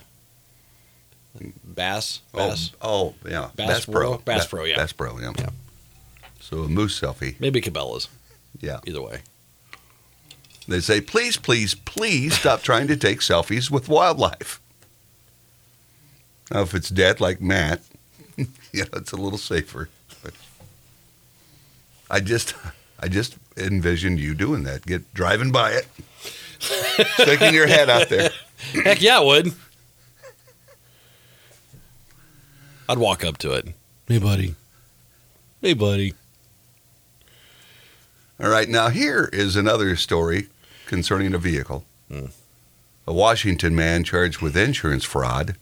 Bass. 1.63 2.21
Oh, 2.33 2.37
Bass. 2.37 2.71
oh, 2.81 3.15
yeah. 3.27 3.49
Bass 3.55 3.85
Pro? 3.85 4.17
Bass 4.17 4.45
Pro, 4.45 4.65
yeah. 4.65 4.75
Bass 4.75 4.91
Pro, 4.91 5.17
yeah. 5.19 5.31
Yeah. 5.37 5.49
So 6.39 6.63
a 6.63 6.67
moose 6.67 6.99
selfie. 6.99 7.39
Maybe 7.39 7.61
Cabela's. 7.61 8.07
Yeah. 8.59 8.79
Either 8.85 9.01
way. 9.01 9.21
They 10.67 10.79
say, 10.79 11.01
please, 11.01 11.37
please, 11.37 11.73
please 11.73 12.37
stop 12.37 12.61
trying 12.61 12.87
to 12.87 12.97
take 12.97 13.19
selfies 13.19 13.71
with 13.71 13.89
wildlife. 13.89 14.61
Now, 16.51 16.61
if 16.61 16.75
it's 16.75 16.89
dead 16.89 17.19
like 17.19 17.41
Matt, 17.41 17.81
you 18.37 18.47
know, 18.73 18.89
it's 18.93 19.11
a 19.11 19.17
little 19.17 19.39
safer. 19.39 19.89
But 20.21 20.33
I 22.09 22.19
just, 22.19 22.53
I 22.99 23.07
just 23.07 23.37
envisioned 23.57 24.19
you 24.19 24.33
doing 24.35 24.63
that. 24.63 24.85
Get 24.85 25.13
driving 25.13 25.51
by 25.51 25.71
it, 25.71 25.87
sticking 27.13 27.53
your 27.53 27.67
head 27.67 27.89
out 27.89 28.09
there. 28.09 28.29
Heck 28.83 29.01
yeah, 29.01 29.17
I 29.17 29.23
would. 29.23 29.53
I'd 32.91 32.97
walk 32.97 33.23
up 33.23 33.37
to 33.37 33.53
it. 33.53 33.69
Hey 34.05 34.17
buddy. 34.17 34.53
Hey 35.61 35.73
buddy. 35.73 36.13
All 38.37 38.49
right, 38.49 38.67
now 38.67 38.89
here 38.89 39.29
is 39.31 39.55
another 39.55 39.95
story 39.95 40.49
concerning 40.87 41.33
a 41.33 41.37
vehicle. 41.37 41.85
Hmm. 42.09 42.25
A 43.07 43.13
Washington 43.13 43.77
man 43.77 44.03
charged 44.03 44.41
with 44.41 44.57
insurance 44.57 45.05
fraud 45.05 45.55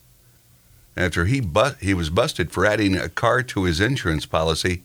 after 0.98 1.26
he 1.26 1.40
bu- 1.40 1.76
he 1.80 1.94
was 1.94 2.10
busted 2.10 2.52
for 2.52 2.66
adding 2.66 2.96
a 2.96 3.10
car 3.10 3.44
to 3.44 3.66
his 3.66 3.80
insurance 3.80 4.26
policy 4.26 4.82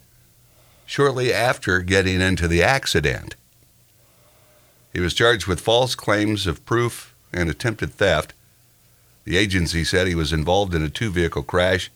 shortly 0.84 1.32
after 1.32 1.80
getting 1.80 2.20
into 2.20 2.46
the 2.46 2.62
accident. 2.62 3.36
He 4.92 5.00
was 5.00 5.14
charged 5.14 5.46
with 5.46 5.62
false 5.62 5.94
claims 5.94 6.46
of 6.46 6.66
proof 6.66 7.14
and 7.32 7.48
attempted 7.48 7.94
theft. 7.94 8.34
The 9.24 9.38
agency 9.38 9.82
said 9.82 10.06
he 10.06 10.14
was 10.14 10.30
involved 10.30 10.74
in 10.74 10.82
a 10.82 10.90
two-vehicle 10.90 11.44
crash 11.44 11.90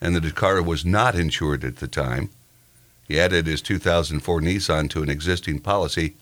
and 0.00 0.16
the 0.16 0.30
car 0.30 0.62
was 0.62 0.84
not 0.84 1.14
insured 1.14 1.64
at 1.64 1.76
the 1.76 1.88
time. 1.88 2.30
He 3.06 3.18
added 3.18 3.46
his 3.46 3.60
2004 3.60 4.40
Nissan 4.40 4.88
to 4.90 5.02
an 5.02 5.10
existing 5.10 5.58
policy 5.60 6.14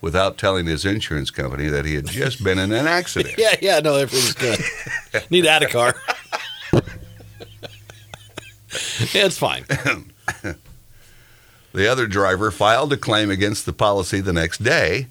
without 0.00 0.38
telling 0.38 0.66
his 0.66 0.84
insurance 0.84 1.30
company 1.30 1.68
that 1.68 1.84
he 1.84 1.94
had 1.94 2.06
just 2.06 2.42
been 2.42 2.58
in 2.58 2.72
an 2.72 2.86
accident. 2.86 3.34
Yeah, 3.38 3.56
yeah, 3.60 3.80
no, 3.80 3.96
everything's 3.96 4.34
good. 4.34 4.58
Need 5.30 5.42
to 5.42 5.48
add 5.50 5.62
a 5.62 5.68
car. 5.68 5.94
yeah, 6.72 6.80
it's 9.26 9.38
fine. 9.38 9.64
The 11.72 11.88
other 11.88 12.06
driver 12.06 12.50
filed 12.50 12.92
a 12.92 12.96
claim 12.96 13.30
against 13.30 13.64
the 13.64 13.72
policy 13.72 14.20
the 14.20 14.32
next 14.32 14.62
day, 14.62 15.06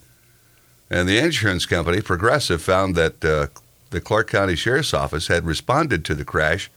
and 0.91 1.09
the 1.09 1.17
insurance 1.17 1.65
company, 1.65 2.01
Progressive, 2.01 2.61
found 2.61 2.95
that 2.95 3.25
uh, 3.25 3.47
the 3.89 3.99
Clark 3.99 4.29
County 4.29 4.55
Sheriff's 4.55 4.93
Office 4.93 5.27
had 5.27 5.45
responded 5.45 6.05
to 6.05 6.13
the 6.13 6.25
crash 6.25 6.69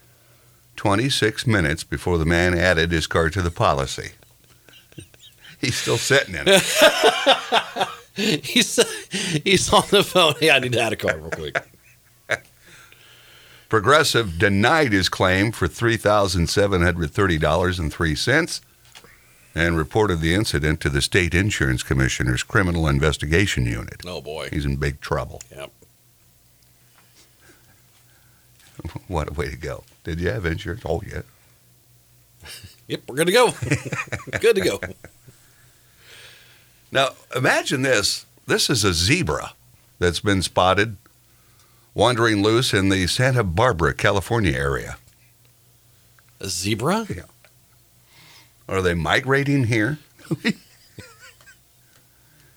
26 0.75 1.47
minutes 1.47 1.83
before 1.83 2.17
the 2.17 2.25
man 2.25 2.57
added 2.57 2.91
his 2.91 3.07
car 3.07 3.29
to 3.29 3.41
the 3.41 3.51
policy. 3.51 4.11
He's 5.61 5.75
still 5.75 5.97
sitting 5.97 6.35
in 6.35 6.43
it. 6.45 7.87
He's 8.15 8.79
he's 9.43 9.73
on 9.73 9.83
the 9.89 10.01
phone. 10.01 10.35
Hey, 10.39 10.49
I 10.49 10.59
need 10.59 10.71
to 10.71 10.79
add 10.79 10.93
a 10.93 10.95
car 10.95 11.17
real 11.17 11.31
quick. 11.31 11.61
Progressive 13.69 14.39
denied 14.39 14.93
his 14.93 15.09
claim 15.09 15.51
for 15.51 15.67
$3,730.03 15.67 18.61
and 19.53 19.77
reported 19.77 20.21
the 20.21 20.33
incident 20.33 20.79
to 20.79 20.89
the 20.89 21.01
State 21.01 21.33
Insurance 21.33 21.83
Commissioner's 21.83 22.43
Criminal 22.43 22.87
Investigation 22.87 23.65
Unit. 23.65 24.01
Oh 24.05 24.21
boy. 24.21 24.47
He's 24.49 24.63
in 24.63 24.77
big 24.77 25.01
trouble. 25.01 25.41
Yep. 25.53 25.73
What 29.07 29.29
a 29.29 29.33
way 29.33 29.49
to 29.49 29.57
go. 29.57 29.83
Did 30.03 30.19
you 30.19 30.29
have 30.29 30.45
insurance? 30.45 30.83
Oh, 30.85 31.01
yeah. 31.05 31.21
Yep, 32.87 33.01
we're 33.07 33.15
good 33.15 33.25
to 33.25 33.33
go. 33.33 33.51
good 34.39 34.55
to 34.57 34.61
go. 34.61 34.79
Now, 36.91 37.09
imagine 37.35 37.81
this. 37.81 38.27
This 38.45 38.69
is 38.69 38.83
a 38.83 38.93
zebra 38.93 39.53
that's 39.97 40.19
been 40.19 40.43
spotted 40.43 40.97
wandering 41.95 42.43
loose 42.43 42.75
in 42.75 42.89
the 42.89 43.07
Santa 43.07 43.43
Barbara, 43.43 43.95
California 43.95 44.53
area. 44.53 44.97
A 46.39 46.47
zebra? 46.47 47.07
Yeah. 47.09 47.23
Are 48.69 48.83
they 48.83 48.93
migrating 48.93 49.63
here? 49.63 49.97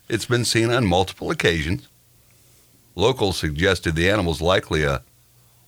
it's 0.08 0.26
been 0.26 0.44
seen 0.44 0.70
on 0.70 0.86
multiple 0.86 1.30
occasions. 1.30 1.88
Locals 2.94 3.38
suggested 3.38 3.94
the 3.94 4.10
animal's 4.10 4.40
likely 4.42 4.82
a 4.82 5.02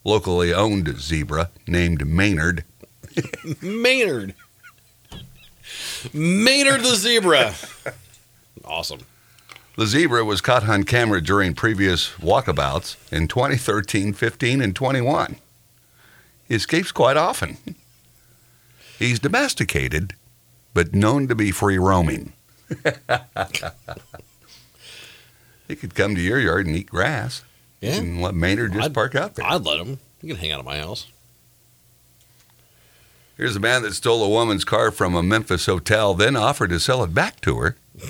locally 0.04 0.52
owned 0.52 0.98
zebra 0.98 1.50
named 1.66 2.06
Maynard. 2.06 2.64
Maynard. 3.62 4.34
Maynard 6.12 6.80
the 6.82 6.94
zebra. 6.96 7.54
Awesome. 8.64 9.00
The 9.76 9.86
zebra 9.86 10.24
was 10.24 10.40
caught 10.40 10.68
on 10.68 10.84
camera 10.84 11.20
during 11.22 11.54
previous 11.54 12.10
walkabouts 12.14 12.96
in 13.12 13.28
2013, 13.28 14.12
15, 14.12 14.60
and 14.60 14.74
21. 14.76 15.36
He 16.46 16.54
escapes 16.54 16.92
quite 16.92 17.16
often. 17.16 17.56
He's 18.98 19.18
domesticated, 19.18 20.14
but 20.74 20.94
known 20.94 21.28
to 21.28 21.34
be 21.34 21.50
free 21.50 21.78
roaming. 21.78 22.34
he 25.68 25.76
could 25.76 25.94
come 25.94 26.14
to 26.14 26.20
your 26.20 26.38
yard 26.38 26.66
and 26.66 26.76
eat 26.76 26.90
grass. 26.90 27.42
Yeah. 27.80 27.94
And 27.96 28.20
let 28.20 28.34
Maynard 28.34 28.72
just 28.72 28.84
I'd- 28.86 28.94
park 28.94 29.14
out 29.14 29.34
there. 29.36 29.46
I'd 29.46 29.62
let 29.64 29.78
him. 29.80 29.98
He 30.20 30.28
can 30.28 30.36
hang 30.36 30.52
out 30.52 30.58
at 30.60 30.64
my 30.66 30.78
house. 30.78 31.06
Here's 33.36 33.56
a 33.56 33.60
man 33.60 33.82
that 33.82 33.94
stole 33.94 34.22
a 34.22 34.28
woman's 34.28 34.64
car 34.66 34.90
from 34.90 35.14
a 35.14 35.22
Memphis 35.22 35.64
hotel, 35.64 36.12
then 36.12 36.36
offered 36.36 36.68
to 36.70 36.78
sell 36.78 37.02
it 37.02 37.14
back 37.14 37.40
to 37.40 37.56
her. 37.56 37.76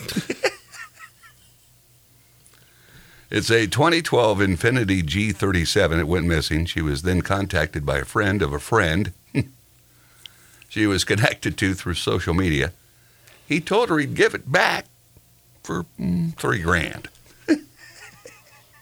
it's 3.31 3.49
a 3.49 3.69
2012 3.69 4.39
Infiniti 4.39 5.03
G37. 5.03 6.01
It 6.01 6.09
went 6.09 6.27
missing. 6.27 6.67
She 6.67 6.83
was 6.83 7.03
then 7.03 7.23
contacted 7.23 7.87
by 7.87 7.99
a 7.99 8.05
friend 8.05 8.43
of 8.43 8.53
a 8.53 8.59
friend 8.59 9.13
she 10.69 10.87
was 10.89 11.05
connected 11.05 11.57
to 11.59 11.75
through 11.75 11.95
social 11.95 12.35
media. 12.35 12.73
He 13.47 13.61
told 13.61 13.89
her 13.89 13.99
he'd 13.99 14.15
give 14.15 14.35
it 14.35 14.51
back 14.51 14.87
for 15.63 15.85
mm, 15.99 16.35
three 16.37 16.61
grand. 16.61 17.09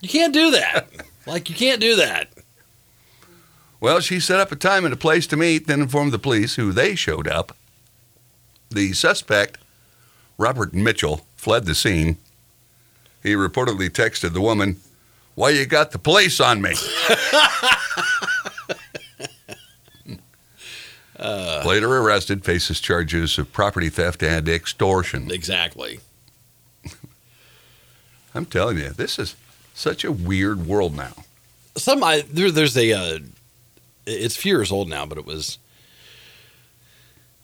You 0.00 0.08
can't 0.08 0.32
do 0.32 0.50
that. 0.52 0.88
like 1.26 1.48
you 1.48 1.56
can't 1.56 1.80
do 1.80 1.96
that. 1.96 2.28
Well, 3.80 4.00
she 4.00 4.18
set 4.18 4.40
up 4.40 4.50
a 4.50 4.56
time 4.56 4.84
and 4.84 4.92
a 4.92 4.96
place 4.96 5.26
to 5.28 5.36
meet, 5.36 5.66
then 5.66 5.80
informed 5.80 6.12
the 6.12 6.18
police, 6.18 6.56
who 6.56 6.72
they 6.72 6.94
showed 6.94 7.28
up. 7.28 7.56
The 8.70 8.92
suspect, 8.92 9.58
Robert 10.36 10.74
Mitchell, 10.74 11.26
fled 11.36 11.64
the 11.64 11.74
scene. 11.74 12.18
He 13.22 13.34
reportedly 13.34 13.88
texted 13.88 14.32
the 14.32 14.40
woman, 14.40 14.76
Why 15.34 15.50
you 15.50 15.64
got 15.64 15.92
the 15.92 15.98
police 15.98 16.40
on 16.40 16.60
me? 16.60 16.74
Uh. 21.18 21.64
Later 21.66 21.96
arrested, 21.96 22.44
faces 22.44 22.80
charges 22.80 23.38
of 23.38 23.52
property 23.52 23.88
theft 23.88 24.22
and 24.22 24.48
extortion. 24.48 25.32
Exactly. 25.32 25.98
I'm 28.34 28.46
telling 28.46 28.78
you, 28.78 28.90
this 28.90 29.18
is 29.18 29.34
such 29.78 30.04
a 30.04 30.10
weird 30.10 30.66
world 30.66 30.96
now. 30.96 31.12
Some 31.76 32.02
I 32.02 32.22
there, 32.22 32.50
there's 32.50 32.76
a 32.76 32.92
uh, 32.92 33.18
it's 34.06 34.36
a 34.36 34.40
few 34.40 34.56
years 34.56 34.72
old 34.72 34.88
now, 34.88 35.06
but 35.06 35.18
it 35.18 35.24
was 35.24 35.58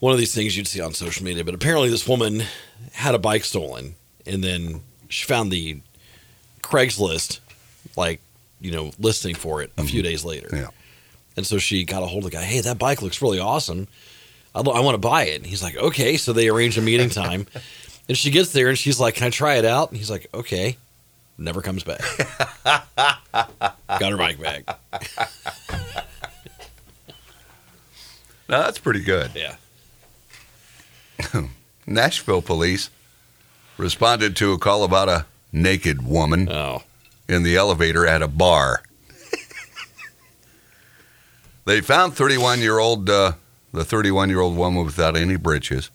one 0.01 0.13
of 0.13 0.19
these 0.19 0.35
things 0.35 0.57
you'd 0.57 0.67
see 0.67 0.81
on 0.81 0.93
social 0.95 1.25
media. 1.25 1.45
But 1.45 1.55
apparently, 1.55 1.89
this 1.89 2.09
woman 2.09 2.43
had 2.93 3.15
a 3.15 3.19
bike 3.19 3.45
stolen, 3.45 3.95
and 4.27 4.43
then 4.43 4.81
she 5.09 5.25
found 5.25 5.53
the 5.53 5.81
Craigslist 6.63 7.39
like 7.97 8.21
you 8.61 8.73
know 8.73 8.91
listing 8.99 9.37
for 9.37 9.63
it 9.63 9.71
a 9.79 9.85
few 9.85 10.03
days 10.03 10.25
later. 10.25 10.49
Yeah. 10.53 10.69
And 11.37 11.47
so 11.47 11.59
she 11.59 11.85
got 11.85 12.03
a 12.03 12.07
hold 12.07 12.25
of 12.25 12.31
the 12.31 12.37
guy. 12.37 12.45
Hey, 12.45 12.61
that 12.61 12.79
bike 12.79 13.03
looks 13.03 13.21
really 13.23 13.41
awesome. 13.41 13.89
I, 14.55 14.61
I 14.61 14.81
want 14.81 14.95
to 14.95 14.99
buy 14.99 15.25
it. 15.25 15.37
And 15.37 15.47
he's 15.47 15.65
like, 15.65 15.77
okay. 15.77 16.17
So 16.17 16.33
they 16.33 16.49
arrange 16.49 16.79
a 16.79 16.81
meeting 16.81 17.11
time. 17.11 17.49
and 18.09 18.17
she 18.17 18.31
gets 18.31 18.53
there 18.53 18.69
and 18.69 18.79
she's 18.79 19.01
like, 19.01 19.17
can 19.17 19.27
I 19.27 19.31
try 19.31 19.57
it 19.57 19.65
out? 19.65 19.89
And 19.89 19.99
he's 19.99 20.11
like, 20.11 20.29
okay. 20.33 20.77
Never 21.37 21.61
comes 21.63 21.83
back. 21.85 22.01
got 22.65 24.11
her 24.11 24.17
bike 24.17 24.41
back. 24.41 24.65
Now, 28.47 28.61
that's 28.63 28.79
pretty 28.79 29.01
good. 29.03 29.31
Yeah. 29.35 29.57
Nashville 31.87 32.43
police 32.43 32.91
responded 33.79 34.37
to 34.37 34.53
a 34.53 34.59
call 34.59 34.85
about 34.85 35.09
a 35.09 35.25
naked 35.51 36.07
woman 36.07 36.51
Oh, 36.51 36.83
in 37.27 37.43
the 37.43 37.57
elevator 37.57 38.07
at 38.07 38.21
a 38.21 38.29
bar. 38.29 38.83
they 41.65 41.81
found 41.81 42.15
31 42.15 42.61
year 42.61 42.79
old 42.79 43.09
uh, 43.09 43.33
the 43.73 43.85
31 43.85 44.29
year 44.29 44.41
old 44.41 44.57
woman 44.59 44.85
without 44.85 45.17
any 45.17 45.37
breeches. 45.37 45.91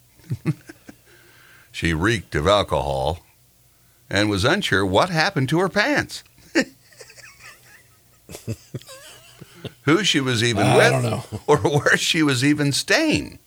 she 1.71 1.93
reeked 1.93 2.33
of 2.33 2.47
alcohol 2.47 3.19
and 4.09 4.29
was 4.29 4.43
unsure 4.45 4.85
what 4.85 5.09
happened 5.09 5.49
to 5.49 5.59
her 5.59 5.69
pants. 5.69 6.23
Who 9.83 10.03
she 10.03 10.19
was 10.19 10.43
even 10.43 10.65
I 10.65 10.77
with 10.77 11.41
or 11.47 11.57
where 11.57 11.97
she 11.97 12.23
was 12.23 12.43
even 12.43 12.71
staying. 12.71 13.39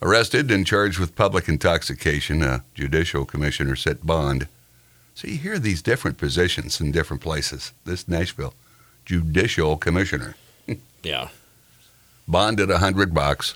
Arrested 0.00 0.50
and 0.50 0.66
charged 0.66 0.98
with 0.98 1.16
public 1.16 1.48
intoxication, 1.48 2.42
a 2.42 2.64
judicial 2.74 3.24
commissioner 3.24 3.74
set 3.76 4.06
bond. 4.06 4.46
So 5.14 5.26
you 5.26 5.36
hear 5.38 5.58
these 5.58 5.82
different 5.82 6.18
positions 6.18 6.80
in 6.80 6.92
different 6.92 7.22
places. 7.22 7.72
This 7.84 8.06
Nashville 8.06 8.54
judicial 9.04 9.76
commissioner 9.76 10.36
yeah. 11.02 11.28
bonded 12.28 12.70
a 12.70 12.78
hundred 12.78 13.12
bucks. 13.12 13.54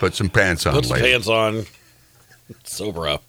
Put 0.00 0.14
some 0.14 0.30
pants 0.30 0.66
on, 0.66 0.72
Put 0.72 0.86
some 0.86 0.96
lady. 0.96 1.10
pants 1.12 1.28
on. 1.28 1.66
Sober 2.64 3.06
up. 3.06 3.22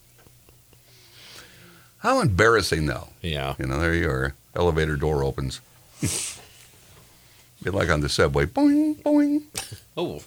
How 2.00 2.22
embarrassing, 2.22 2.86
though. 2.86 3.10
Yeah. 3.22 3.56
You 3.60 3.68
know, 3.68 3.80
there 3.80 3.94
you 3.94 4.10
are. 4.10 4.34
Elevator 4.56 4.96
door 4.96 5.24
opens. 5.24 5.62
Be 7.62 7.70
like 7.70 7.90
on 7.90 8.00
the 8.02 8.10
subway. 8.10 8.46
Boing, 8.46 8.96
boing. 9.04 9.44
Oh, 9.98 10.22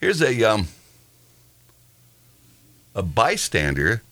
Here's 0.00 0.22
a 0.22 0.42
um 0.44 0.66
a 2.94 3.02
bystander, 3.02 4.02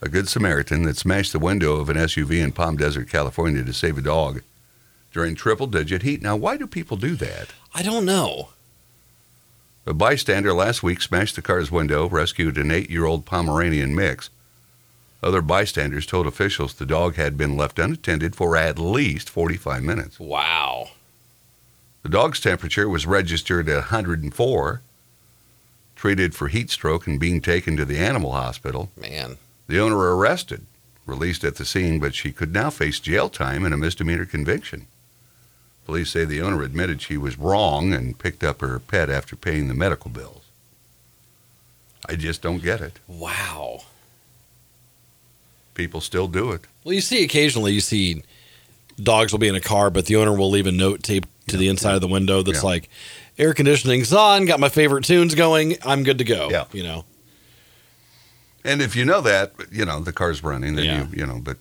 a 0.00 0.08
good 0.08 0.28
Samaritan 0.28 0.84
that 0.84 0.96
smashed 0.96 1.32
the 1.32 1.38
window 1.38 1.76
of 1.76 1.88
an 1.88 1.96
SUV 1.96 2.42
in 2.42 2.52
Palm 2.52 2.76
Desert, 2.76 3.08
California 3.10 3.64
to 3.64 3.72
save 3.72 3.98
a 3.98 4.02
dog 4.02 4.42
during 5.12 5.34
triple 5.34 5.66
digit 5.66 6.02
heat. 6.02 6.22
Now, 6.22 6.36
why 6.36 6.56
do 6.56 6.66
people 6.66 6.96
do 6.96 7.16
that? 7.16 7.48
I 7.74 7.82
don't 7.82 8.04
know. 8.04 8.50
A 9.86 9.92
bystander 9.92 10.52
last 10.54 10.82
week 10.82 11.02
smashed 11.02 11.36
the 11.36 11.42
car's 11.42 11.70
window, 11.72 12.08
rescued 12.08 12.56
an 12.56 12.70
eight 12.70 12.88
year 12.90 13.04
old 13.04 13.26
Pomeranian 13.26 13.94
mix. 13.94 14.30
Other 15.22 15.40
bystanders 15.40 16.04
told 16.04 16.26
officials 16.26 16.74
the 16.74 16.86
dog 16.86 17.14
had 17.14 17.38
been 17.38 17.56
left 17.56 17.78
unattended 17.78 18.34
for 18.34 18.56
at 18.56 18.78
least 18.78 19.30
45 19.30 19.82
minutes. 19.82 20.18
Wow. 20.18 20.90
The 22.02 22.08
dog's 22.08 22.40
temperature 22.40 22.88
was 22.88 23.06
registered 23.06 23.68
at 23.68 23.76
104, 23.76 24.82
treated 25.94 26.34
for 26.34 26.48
heat 26.48 26.70
stroke 26.70 27.06
and 27.06 27.20
being 27.20 27.40
taken 27.40 27.76
to 27.76 27.84
the 27.84 27.98
animal 27.98 28.32
hospital. 28.32 28.90
Man. 28.96 29.36
The 29.68 29.78
owner 29.78 30.16
arrested, 30.16 30.66
released 31.06 31.44
at 31.44 31.54
the 31.54 31.64
scene, 31.64 32.00
but 32.00 32.16
she 32.16 32.32
could 32.32 32.52
now 32.52 32.70
face 32.70 32.98
jail 32.98 33.28
time 33.28 33.64
and 33.64 33.72
a 33.72 33.76
misdemeanor 33.76 34.26
conviction. 34.26 34.88
Police 35.86 36.10
say 36.10 36.24
the 36.24 36.40
owner 36.40 36.62
admitted 36.62 37.00
she 37.00 37.16
was 37.16 37.38
wrong 37.38 37.92
and 37.92 38.18
picked 38.18 38.42
up 38.42 38.60
her 38.60 38.80
pet 38.80 39.08
after 39.08 39.36
paying 39.36 39.68
the 39.68 39.74
medical 39.74 40.10
bills. 40.10 40.42
I 42.08 42.16
just 42.16 42.42
don't 42.42 42.62
get 42.62 42.80
it. 42.80 42.98
Wow. 43.06 43.82
People 45.74 46.00
still 46.00 46.28
do 46.28 46.52
it. 46.52 46.62
Well, 46.84 46.94
you 46.94 47.00
see 47.00 47.24
occasionally 47.24 47.72
you 47.72 47.80
see 47.80 48.22
dogs 49.02 49.32
will 49.32 49.38
be 49.38 49.48
in 49.48 49.54
a 49.54 49.60
car, 49.60 49.90
but 49.90 50.06
the 50.06 50.16
owner 50.16 50.32
will 50.36 50.50
leave 50.50 50.66
a 50.66 50.72
note 50.72 51.02
taped 51.02 51.28
to 51.48 51.56
the 51.56 51.68
inside 51.68 51.94
of 51.94 52.00
the 52.00 52.08
window 52.08 52.42
that's 52.42 52.58
Yeah. 52.62 52.68
like, 52.68 52.90
air 53.38 53.54
conditioning's 53.54 54.12
on, 54.12 54.44
got 54.44 54.60
my 54.60 54.68
favorite 54.68 55.04
tunes 55.04 55.34
going, 55.34 55.76
I'm 55.84 56.02
good 56.04 56.18
to 56.18 56.24
go. 56.24 56.50
Yeah. 56.50 56.66
You 56.72 56.82
know. 56.82 57.04
And 58.64 58.80
if 58.82 58.94
you 58.94 59.04
know 59.04 59.20
that, 59.22 59.54
you 59.72 59.84
know, 59.84 60.00
the 60.00 60.12
car's 60.12 60.42
running, 60.44 60.76
then 60.76 60.84
Yeah. 60.84 61.02
you, 61.10 61.20
you 61.20 61.26
know, 61.26 61.40
but 61.42 61.56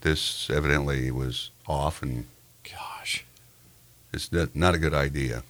this 0.00 0.50
evidently 0.50 1.10
was 1.10 1.50
off 1.66 2.02
and 2.02 2.26
Gosh. 2.64 3.24
it's 4.12 4.32
not 4.32 4.54
not 4.56 4.74
a 4.74 4.78
good 4.78 4.92
idea. 4.92 5.44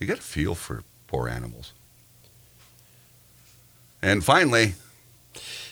You 0.00 0.06
got 0.06 0.16
to 0.16 0.22
feel 0.22 0.54
for 0.54 0.82
poor 1.06 1.28
animals. 1.28 1.72
And 4.02 4.24
finally, 4.24 4.74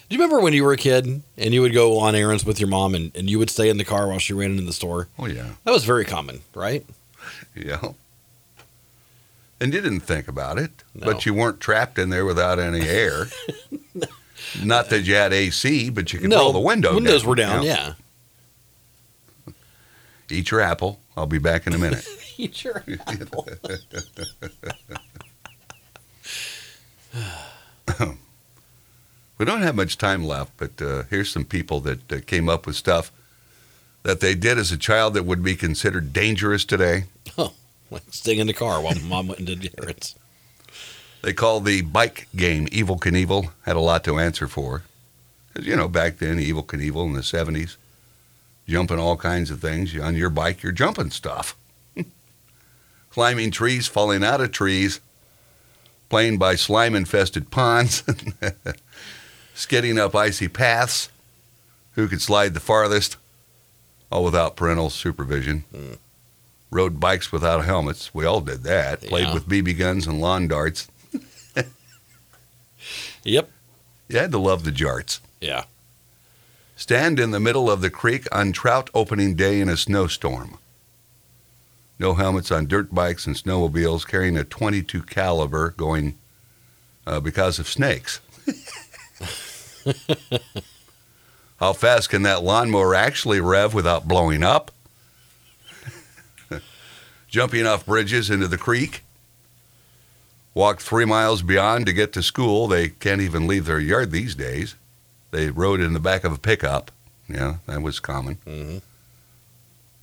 Do 0.09 0.15
you 0.15 0.21
remember 0.23 0.41
when 0.41 0.53
you 0.53 0.63
were 0.63 0.73
a 0.73 0.77
kid 0.77 1.21
and 1.37 1.53
you 1.53 1.61
would 1.61 1.73
go 1.73 1.99
on 1.99 2.15
errands 2.15 2.43
with 2.43 2.59
your 2.59 2.67
mom 2.69 2.95
and, 2.95 3.15
and 3.15 3.29
you 3.29 3.37
would 3.37 3.49
stay 3.51 3.69
in 3.69 3.77
the 3.77 3.85
car 3.85 4.07
while 4.07 4.17
she 4.19 4.33
ran 4.33 4.51
into 4.51 4.63
the 4.63 4.73
store? 4.73 5.07
oh 5.19 5.27
yeah, 5.27 5.49
That 5.65 5.71
was 5.71 5.85
very 5.85 6.03
common, 6.05 6.41
right? 6.55 6.83
yeah. 7.55 7.79
And 9.61 9.73
you 9.73 9.81
didn't 9.81 9.99
think 9.99 10.27
about 10.27 10.57
it, 10.57 10.71
No. 10.95 11.05
but 11.05 11.25
you 11.25 11.33
weren't 11.33 11.59
trapped 11.59 11.99
in 11.99 12.09
there 12.09 12.25
without 12.25 12.57
any 12.59 12.87
air. 12.87 13.25
Not 14.63 14.89
that 14.89 15.01
you 15.01 15.13
had 15.15 15.31
AC, 15.33 15.89
but 15.91 16.11
you 16.11 16.19
could 16.19 16.31
roll 16.31 16.53
the 16.53 16.59
window 16.59 16.95
windows 16.95 17.21
down. 17.21 17.29
were 17.29 17.35
down, 17.35 17.63
yeah. 17.63 17.93
Eat 20.31 20.49
your 20.49 20.61
apple. 20.61 20.99
I'll 21.17 21.25
be 21.27 21.39
back 21.39 21.67
in 21.67 21.73
a 21.73 21.77
minute. 21.77 22.07
Eat 22.37 22.63
your 22.63 22.83
apple. 23.07 23.47
We 29.39 29.45
don't 29.45 29.61
have 29.61 29.75
much 29.75 29.97
time 29.97 30.23
left, 30.25 30.51
but 30.57 30.81
uh, 30.81 31.03
here's 31.09 31.31
some 31.31 31.45
people 31.45 31.79
that 31.81 32.11
uh, 32.11 32.19
came 32.27 32.49
up 32.49 32.67
with 32.67 32.75
stuff 32.75 33.11
that 34.03 34.19
they 34.19 34.35
did 34.35 34.57
as 34.57 34.71
a 34.71 34.77
child 34.77 35.13
that 35.13 35.23
would 35.23 35.41
be 35.41 35.55
considered 35.55 36.11
dangerous 36.13 36.65
today. 36.65 37.05
like 37.89 38.03
staying 38.11 38.39
in 38.39 38.47
the 38.47 38.53
car 38.53 38.81
while 38.81 38.95
mom 38.99 39.29
went 39.29 39.39
and 39.39 39.47
did 39.47 39.73
errands. 39.81 40.15
They 41.21 41.33
call 41.33 41.61
the 41.61 41.81
bike 41.81 42.27
game 42.35 42.67
Evel 42.67 42.99
Knievel. 42.99 43.51
Had 43.65 43.75
a 43.77 43.81
lot 43.81 44.03
to 44.03 44.19
answer 44.19 44.47
for. 44.47 44.83
'Cause, 45.53 45.65
you 45.65 45.75
know, 45.75 45.87
back 45.87 46.17
then, 46.19 46.37
Evel 46.37 46.65
Knievel 46.65 47.05
in 47.05 47.13
the 47.13 47.23
70s, 47.23 47.77
jumping 48.67 48.99
all 48.99 49.17
kinds 49.17 49.49
of 49.51 49.59
things. 49.61 49.97
On 49.97 50.15
your 50.15 50.29
bike, 50.29 50.61
you're 50.63 50.71
jumping 50.71 51.11
stuff. 51.11 51.55
Climbing 53.09 53.51
trees, 53.51 53.87
falling 53.87 54.23
out 54.23 54.41
of 54.41 54.51
trees, 54.51 54.99
playing 56.09 56.37
by 56.37 56.55
slime 56.55 56.93
infested 56.95 57.51
ponds, 57.51 58.03
skidding 59.59 59.99
up 59.99 60.15
icy 60.15 60.47
paths, 60.47 61.09
who 61.91 62.07
could 62.07 62.21
slide 62.21 62.53
the 62.53 62.59
farthest, 62.61 63.17
all 64.09 64.23
without 64.23 64.55
parental 64.55 64.89
supervision. 64.89 65.65
Rode 66.71 66.99
bikes 66.99 67.31
without 67.31 67.65
helmets. 67.65 68.13
We 68.13 68.25
all 68.25 68.41
did 68.41 68.63
that. 68.63 69.01
Played 69.01 69.33
with 69.33 69.47
BB 69.47 69.77
guns 69.77 70.07
and 70.07 70.21
lawn 70.21 70.47
darts. 70.47 70.87
Yep. 73.25 73.49
You 74.07 74.17
had 74.17 74.31
to 74.31 74.39
love 74.39 74.63
the 74.63 74.71
jarts. 74.71 75.19
Yeah. 75.41 75.65
Stand 76.77 77.19
in 77.19 77.31
the 77.31 77.39
middle 77.39 77.69
of 77.69 77.81
the 77.81 77.89
creek 77.89 78.25
on 78.31 78.53
trout 78.53 78.89
opening 78.93 79.35
day 79.35 79.59
in 79.59 79.67
a 79.67 79.75
snowstorm. 79.75 80.57
No 81.99 82.13
helmets 82.13 82.49
on 82.49 82.65
dirt 82.65 82.95
bikes 82.95 83.27
and 83.27 83.35
snowmobiles 83.35 84.07
carrying 84.07 84.37
a 84.37 84.45
22 84.45 85.03
caliber 85.03 85.71
going 85.71 86.17
uh, 87.05 87.19
because 87.19 87.59
of 87.59 87.67
snakes. 87.67 88.21
How 91.59 91.73
fast 91.73 92.09
can 92.09 92.21
that 92.23 92.43
lawnmower 92.43 92.95
actually 92.95 93.41
rev 93.41 93.73
without 93.73 94.07
blowing 94.07 94.43
up? 94.43 94.71
Jumping 97.27 97.65
off 97.65 97.85
bridges 97.85 98.29
into 98.29 98.47
the 98.47 98.57
creek. 98.57 99.03
Walked 100.53 100.81
three 100.81 101.05
miles 101.05 101.41
beyond 101.41 101.85
to 101.85 101.93
get 101.93 102.11
to 102.13 102.23
school. 102.23 102.67
They 102.67 102.89
can't 102.89 103.21
even 103.21 103.45
leave 103.47 103.65
their 103.65 103.79
yard 103.79 104.11
these 104.11 104.35
days. 104.35 104.75
They 105.31 105.49
rode 105.51 105.79
in 105.79 105.93
the 105.93 105.99
back 105.99 106.23
of 106.23 106.33
a 106.33 106.37
pickup. 106.39 106.91
Yeah, 107.27 107.57
that 107.67 107.81
was 107.81 107.99
common. 107.99 108.35
hmm 108.47 108.77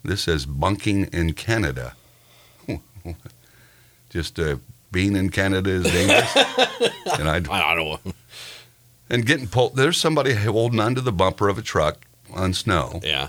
This 0.04 0.22
says 0.22 0.46
bunking 0.46 1.04
in 1.12 1.32
Canada. 1.32 1.96
Just 4.10 4.38
uh, 4.38 4.56
being 4.92 5.16
in 5.16 5.30
Canada 5.30 5.70
is 5.70 5.84
dangerous. 5.84 6.36
and 7.18 7.28
I 7.28 7.36
I 7.36 7.74
don't 7.74 8.04
know. 8.04 8.12
And 9.08 9.24
getting 9.24 9.46
pulled. 9.46 9.76
There's 9.76 10.00
somebody 10.00 10.34
holding 10.34 10.80
onto 10.80 11.00
the 11.00 11.12
bumper 11.12 11.48
of 11.48 11.58
a 11.58 11.62
truck 11.62 12.06
on 12.32 12.52
snow. 12.54 13.00
Yeah. 13.04 13.28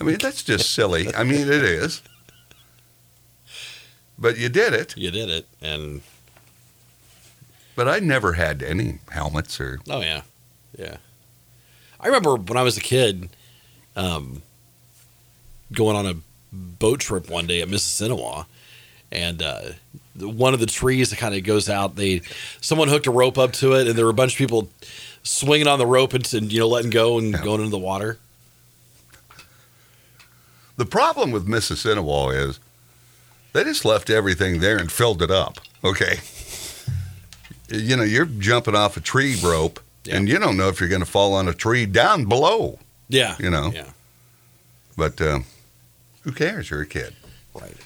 I 0.00 0.02
mean, 0.02 0.18
that's 0.18 0.42
just 0.42 0.70
silly. 0.72 1.14
I 1.14 1.22
mean, 1.22 1.42
it 1.42 1.48
is. 1.48 2.02
But 4.18 4.38
you 4.38 4.48
did 4.48 4.72
it. 4.72 4.96
You 4.96 5.10
did 5.10 5.28
it. 5.28 5.46
And 5.60 6.02
But 7.76 7.88
I 7.88 7.98
never 8.00 8.34
had 8.34 8.62
any 8.62 8.98
helmets 9.10 9.60
or 9.60 9.80
oh 9.88 10.00
yeah. 10.00 10.22
Yeah. 10.76 10.96
I 12.00 12.06
remember 12.06 12.36
when 12.36 12.56
I 12.56 12.62
was 12.62 12.76
a 12.76 12.80
kid, 12.80 13.28
um, 13.96 14.42
going 15.72 15.96
on 15.96 16.06
a 16.06 16.16
boat 16.52 17.00
trip 17.00 17.30
one 17.30 17.46
day 17.46 17.62
at 17.62 17.68
Mississinewa, 17.68 18.46
and 19.14 19.42
uh, 19.42 19.62
one 20.18 20.54
of 20.54 20.60
the 20.60 20.66
trees 20.66 21.10
that 21.10 21.18
kind 21.18 21.34
of 21.34 21.42
goes 21.44 21.68
out. 21.68 21.96
They 21.96 22.20
someone 22.60 22.88
hooked 22.88 23.06
a 23.06 23.10
rope 23.10 23.38
up 23.38 23.52
to 23.54 23.72
it, 23.74 23.86
and 23.88 23.96
there 23.96 24.04
were 24.04 24.10
a 24.10 24.14
bunch 24.14 24.32
of 24.32 24.38
people 24.38 24.68
swinging 25.22 25.66
on 25.68 25.78
the 25.78 25.86
rope 25.86 26.12
and, 26.14 26.34
and 26.34 26.52
you 26.52 26.60
know 26.60 26.68
letting 26.68 26.90
go 26.90 27.18
and 27.18 27.32
Yeah. 27.32 27.42
going 27.42 27.60
into 27.60 27.70
the 27.70 27.78
water. 27.78 28.18
The 30.76 30.86
problem 30.86 31.30
with 31.30 31.46
Mississinewa 31.46 32.34
is 32.48 32.58
they 33.52 33.62
just 33.64 33.84
left 33.84 34.10
everything 34.10 34.58
there 34.60 34.76
and 34.76 34.90
filled 34.90 35.22
it 35.22 35.30
up. 35.30 35.58
Okay. 35.84 36.18
You 37.68 37.96
know, 37.96 38.02
you're 38.02 38.26
jumping 38.26 38.74
off 38.74 38.96
a 38.96 39.00
tree 39.00 39.36
rope 39.42 39.80
Yeah. 40.04 40.16
and 40.16 40.28
you 40.28 40.38
don't 40.38 40.56
know 40.56 40.68
if 40.68 40.80
you're 40.80 40.88
going 40.88 41.00
to 41.04 41.10
fall 41.10 41.34
on 41.34 41.46
a 41.48 41.54
tree 41.54 41.86
down 41.86 42.24
below. 42.24 42.78
Yeah. 43.08 43.36
You 43.38 43.50
know. 43.50 43.70
Yeah. 43.72 43.86
But 44.96 45.20
uh, 45.20 45.40
who 46.22 46.32
cares? 46.32 46.70
You're 46.70 46.82
a 46.82 46.86
kid. 46.86 47.14
Right. 47.54 47.76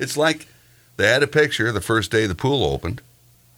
It's 0.00 0.16
like 0.16 0.48
they 0.96 1.06
had 1.06 1.22
a 1.22 1.26
picture 1.28 1.70
the 1.70 1.80
first 1.80 2.10
day 2.10 2.26
the 2.26 2.34
pool 2.34 2.64
opened. 2.64 3.00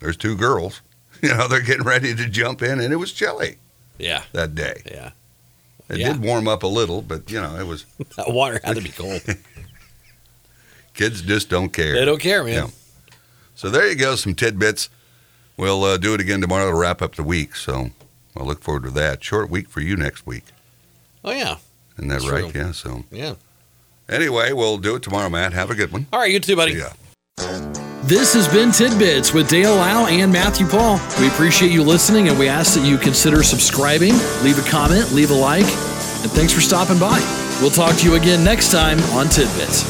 There's 0.00 0.16
two 0.16 0.36
girls. 0.36 0.80
You 1.22 1.28
know, 1.28 1.46
they're 1.46 1.60
getting 1.60 1.84
ready 1.84 2.16
to 2.16 2.28
jump 2.28 2.62
in, 2.62 2.80
and 2.80 2.92
it 2.92 2.96
was 2.96 3.12
chilly 3.12 3.58
Yeah. 3.96 4.24
that 4.32 4.56
day. 4.56 4.82
Yeah. 4.84 5.10
It 5.88 5.98
Yeah. 5.98 6.12
did 6.14 6.20
warm 6.20 6.48
up 6.48 6.64
a 6.64 6.66
little, 6.66 7.00
but, 7.00 7.30
you 7.30 7.40
know, 7.40 7.54
it 7.60 7.64
was 7.64 7.84
That 8.16 8.32
water 8.32 8.60
had 8.64 8.74
to 8.74 8.82
be 8.82 8.88
cold. 8.88 9.22
kids 10.94 11.22
just 11.22 11.48
don't 11.48 11.72
care. 11.72 11.94
they 11.94 12.04
don't 12.04 12.20
care, 12.20 12.42
man. 12.42 12.52
Yeah. 12.54 12.66
So 13.54 13.70
there 13.70 13.88
you 13.88 13.94
go, 13.94 14.16
some 14.16 14.34
tidbits. 14.34 14.90
We'll 15.56 15.84
uh, 15.84 15.96
do 15.96 16.12
it 16.14 16.20
again 16.20 16.40
tomorrow 16.40 16.68
to 16.70 16.74
wrap 16.76 17.00
up 17.02 17.14
the 17.14 17.22
week. 17.22 17.54
So 17.54 17.90
I'll 18.36 18.46
look 18.46 18.62
forward 18.62 18.82
to 18.84 18.90
that. 18.90 19.22
Short 19.22 19.48
week 19.48 19.68
for 19.68 19.80
you 19.80 19.96
next 19.96 20.26
week. 20.26 20.46
Oh 21.24 21.30
yeah. 21.30 21.58
Isn't 21.98 22.08
that 22.08 22.22
True. 22.22 22.30
right? 22.46 22.52
Yeah. 22.54 22.72
So 22.72 23.04
Yeah. 23.12 23.34
Anyway, 24.08 24.52
we'll 24.52 24.78
do 24.78 24.96
it 24.96 25.02
tomorrow, 25.02 25.28
Matt. 25.28 25.52
Have 25.52 25.70
a 25.70 25.74
good 25.74 25.92
one. 25.92 26.06
All 26.12 26.20
right, 26.20 26.30
you 26.30 26.40
too, 26.40 26.56
buddy. 26.56 26.74
See 26.74 26.78
ya. 26.80 26.88
This 28.04 28.34
has 28.34 28.48
been 28.48 28.72
Tidbits 28.72 29.32
with 29.32 29.48
Dale 29.48 29.76
Lau 29.76 30.06
and 30.06 30.32
Matthew 30.32 30.66
Paul. 30.66 31.00
We 31.20 31.28
appreciate 31.28 31.70
you 31.70 31.84
listening 31.84 32.28
and 32.28 32.38
we 32.38 32.48
ask 32.48 32.74
that 32.74 32.84
you 32.84 32.98
consider 32.98 33.44
subscribing, 33.44 34.14
leave 34.42 34.58
a 34.58 34.68
comment, 34.68 35.12
leave 35.12 35.30
a 35.30 35.34
like, 35.34 35.64
and 35.64 36.30
thanks 36.32 36.52
for 36.52 36.60
stopping 36.60 36.98
by. 36.98 37.20
We'll 37.60 37.70
talk 37.70 37.96
to 37.98 38.04
you 38.04 38.16
again 38.16 38.42
next 38.42 38.72
time 38.72 38.98
on 39.14 39.28
Tidbits. 39.28 39.84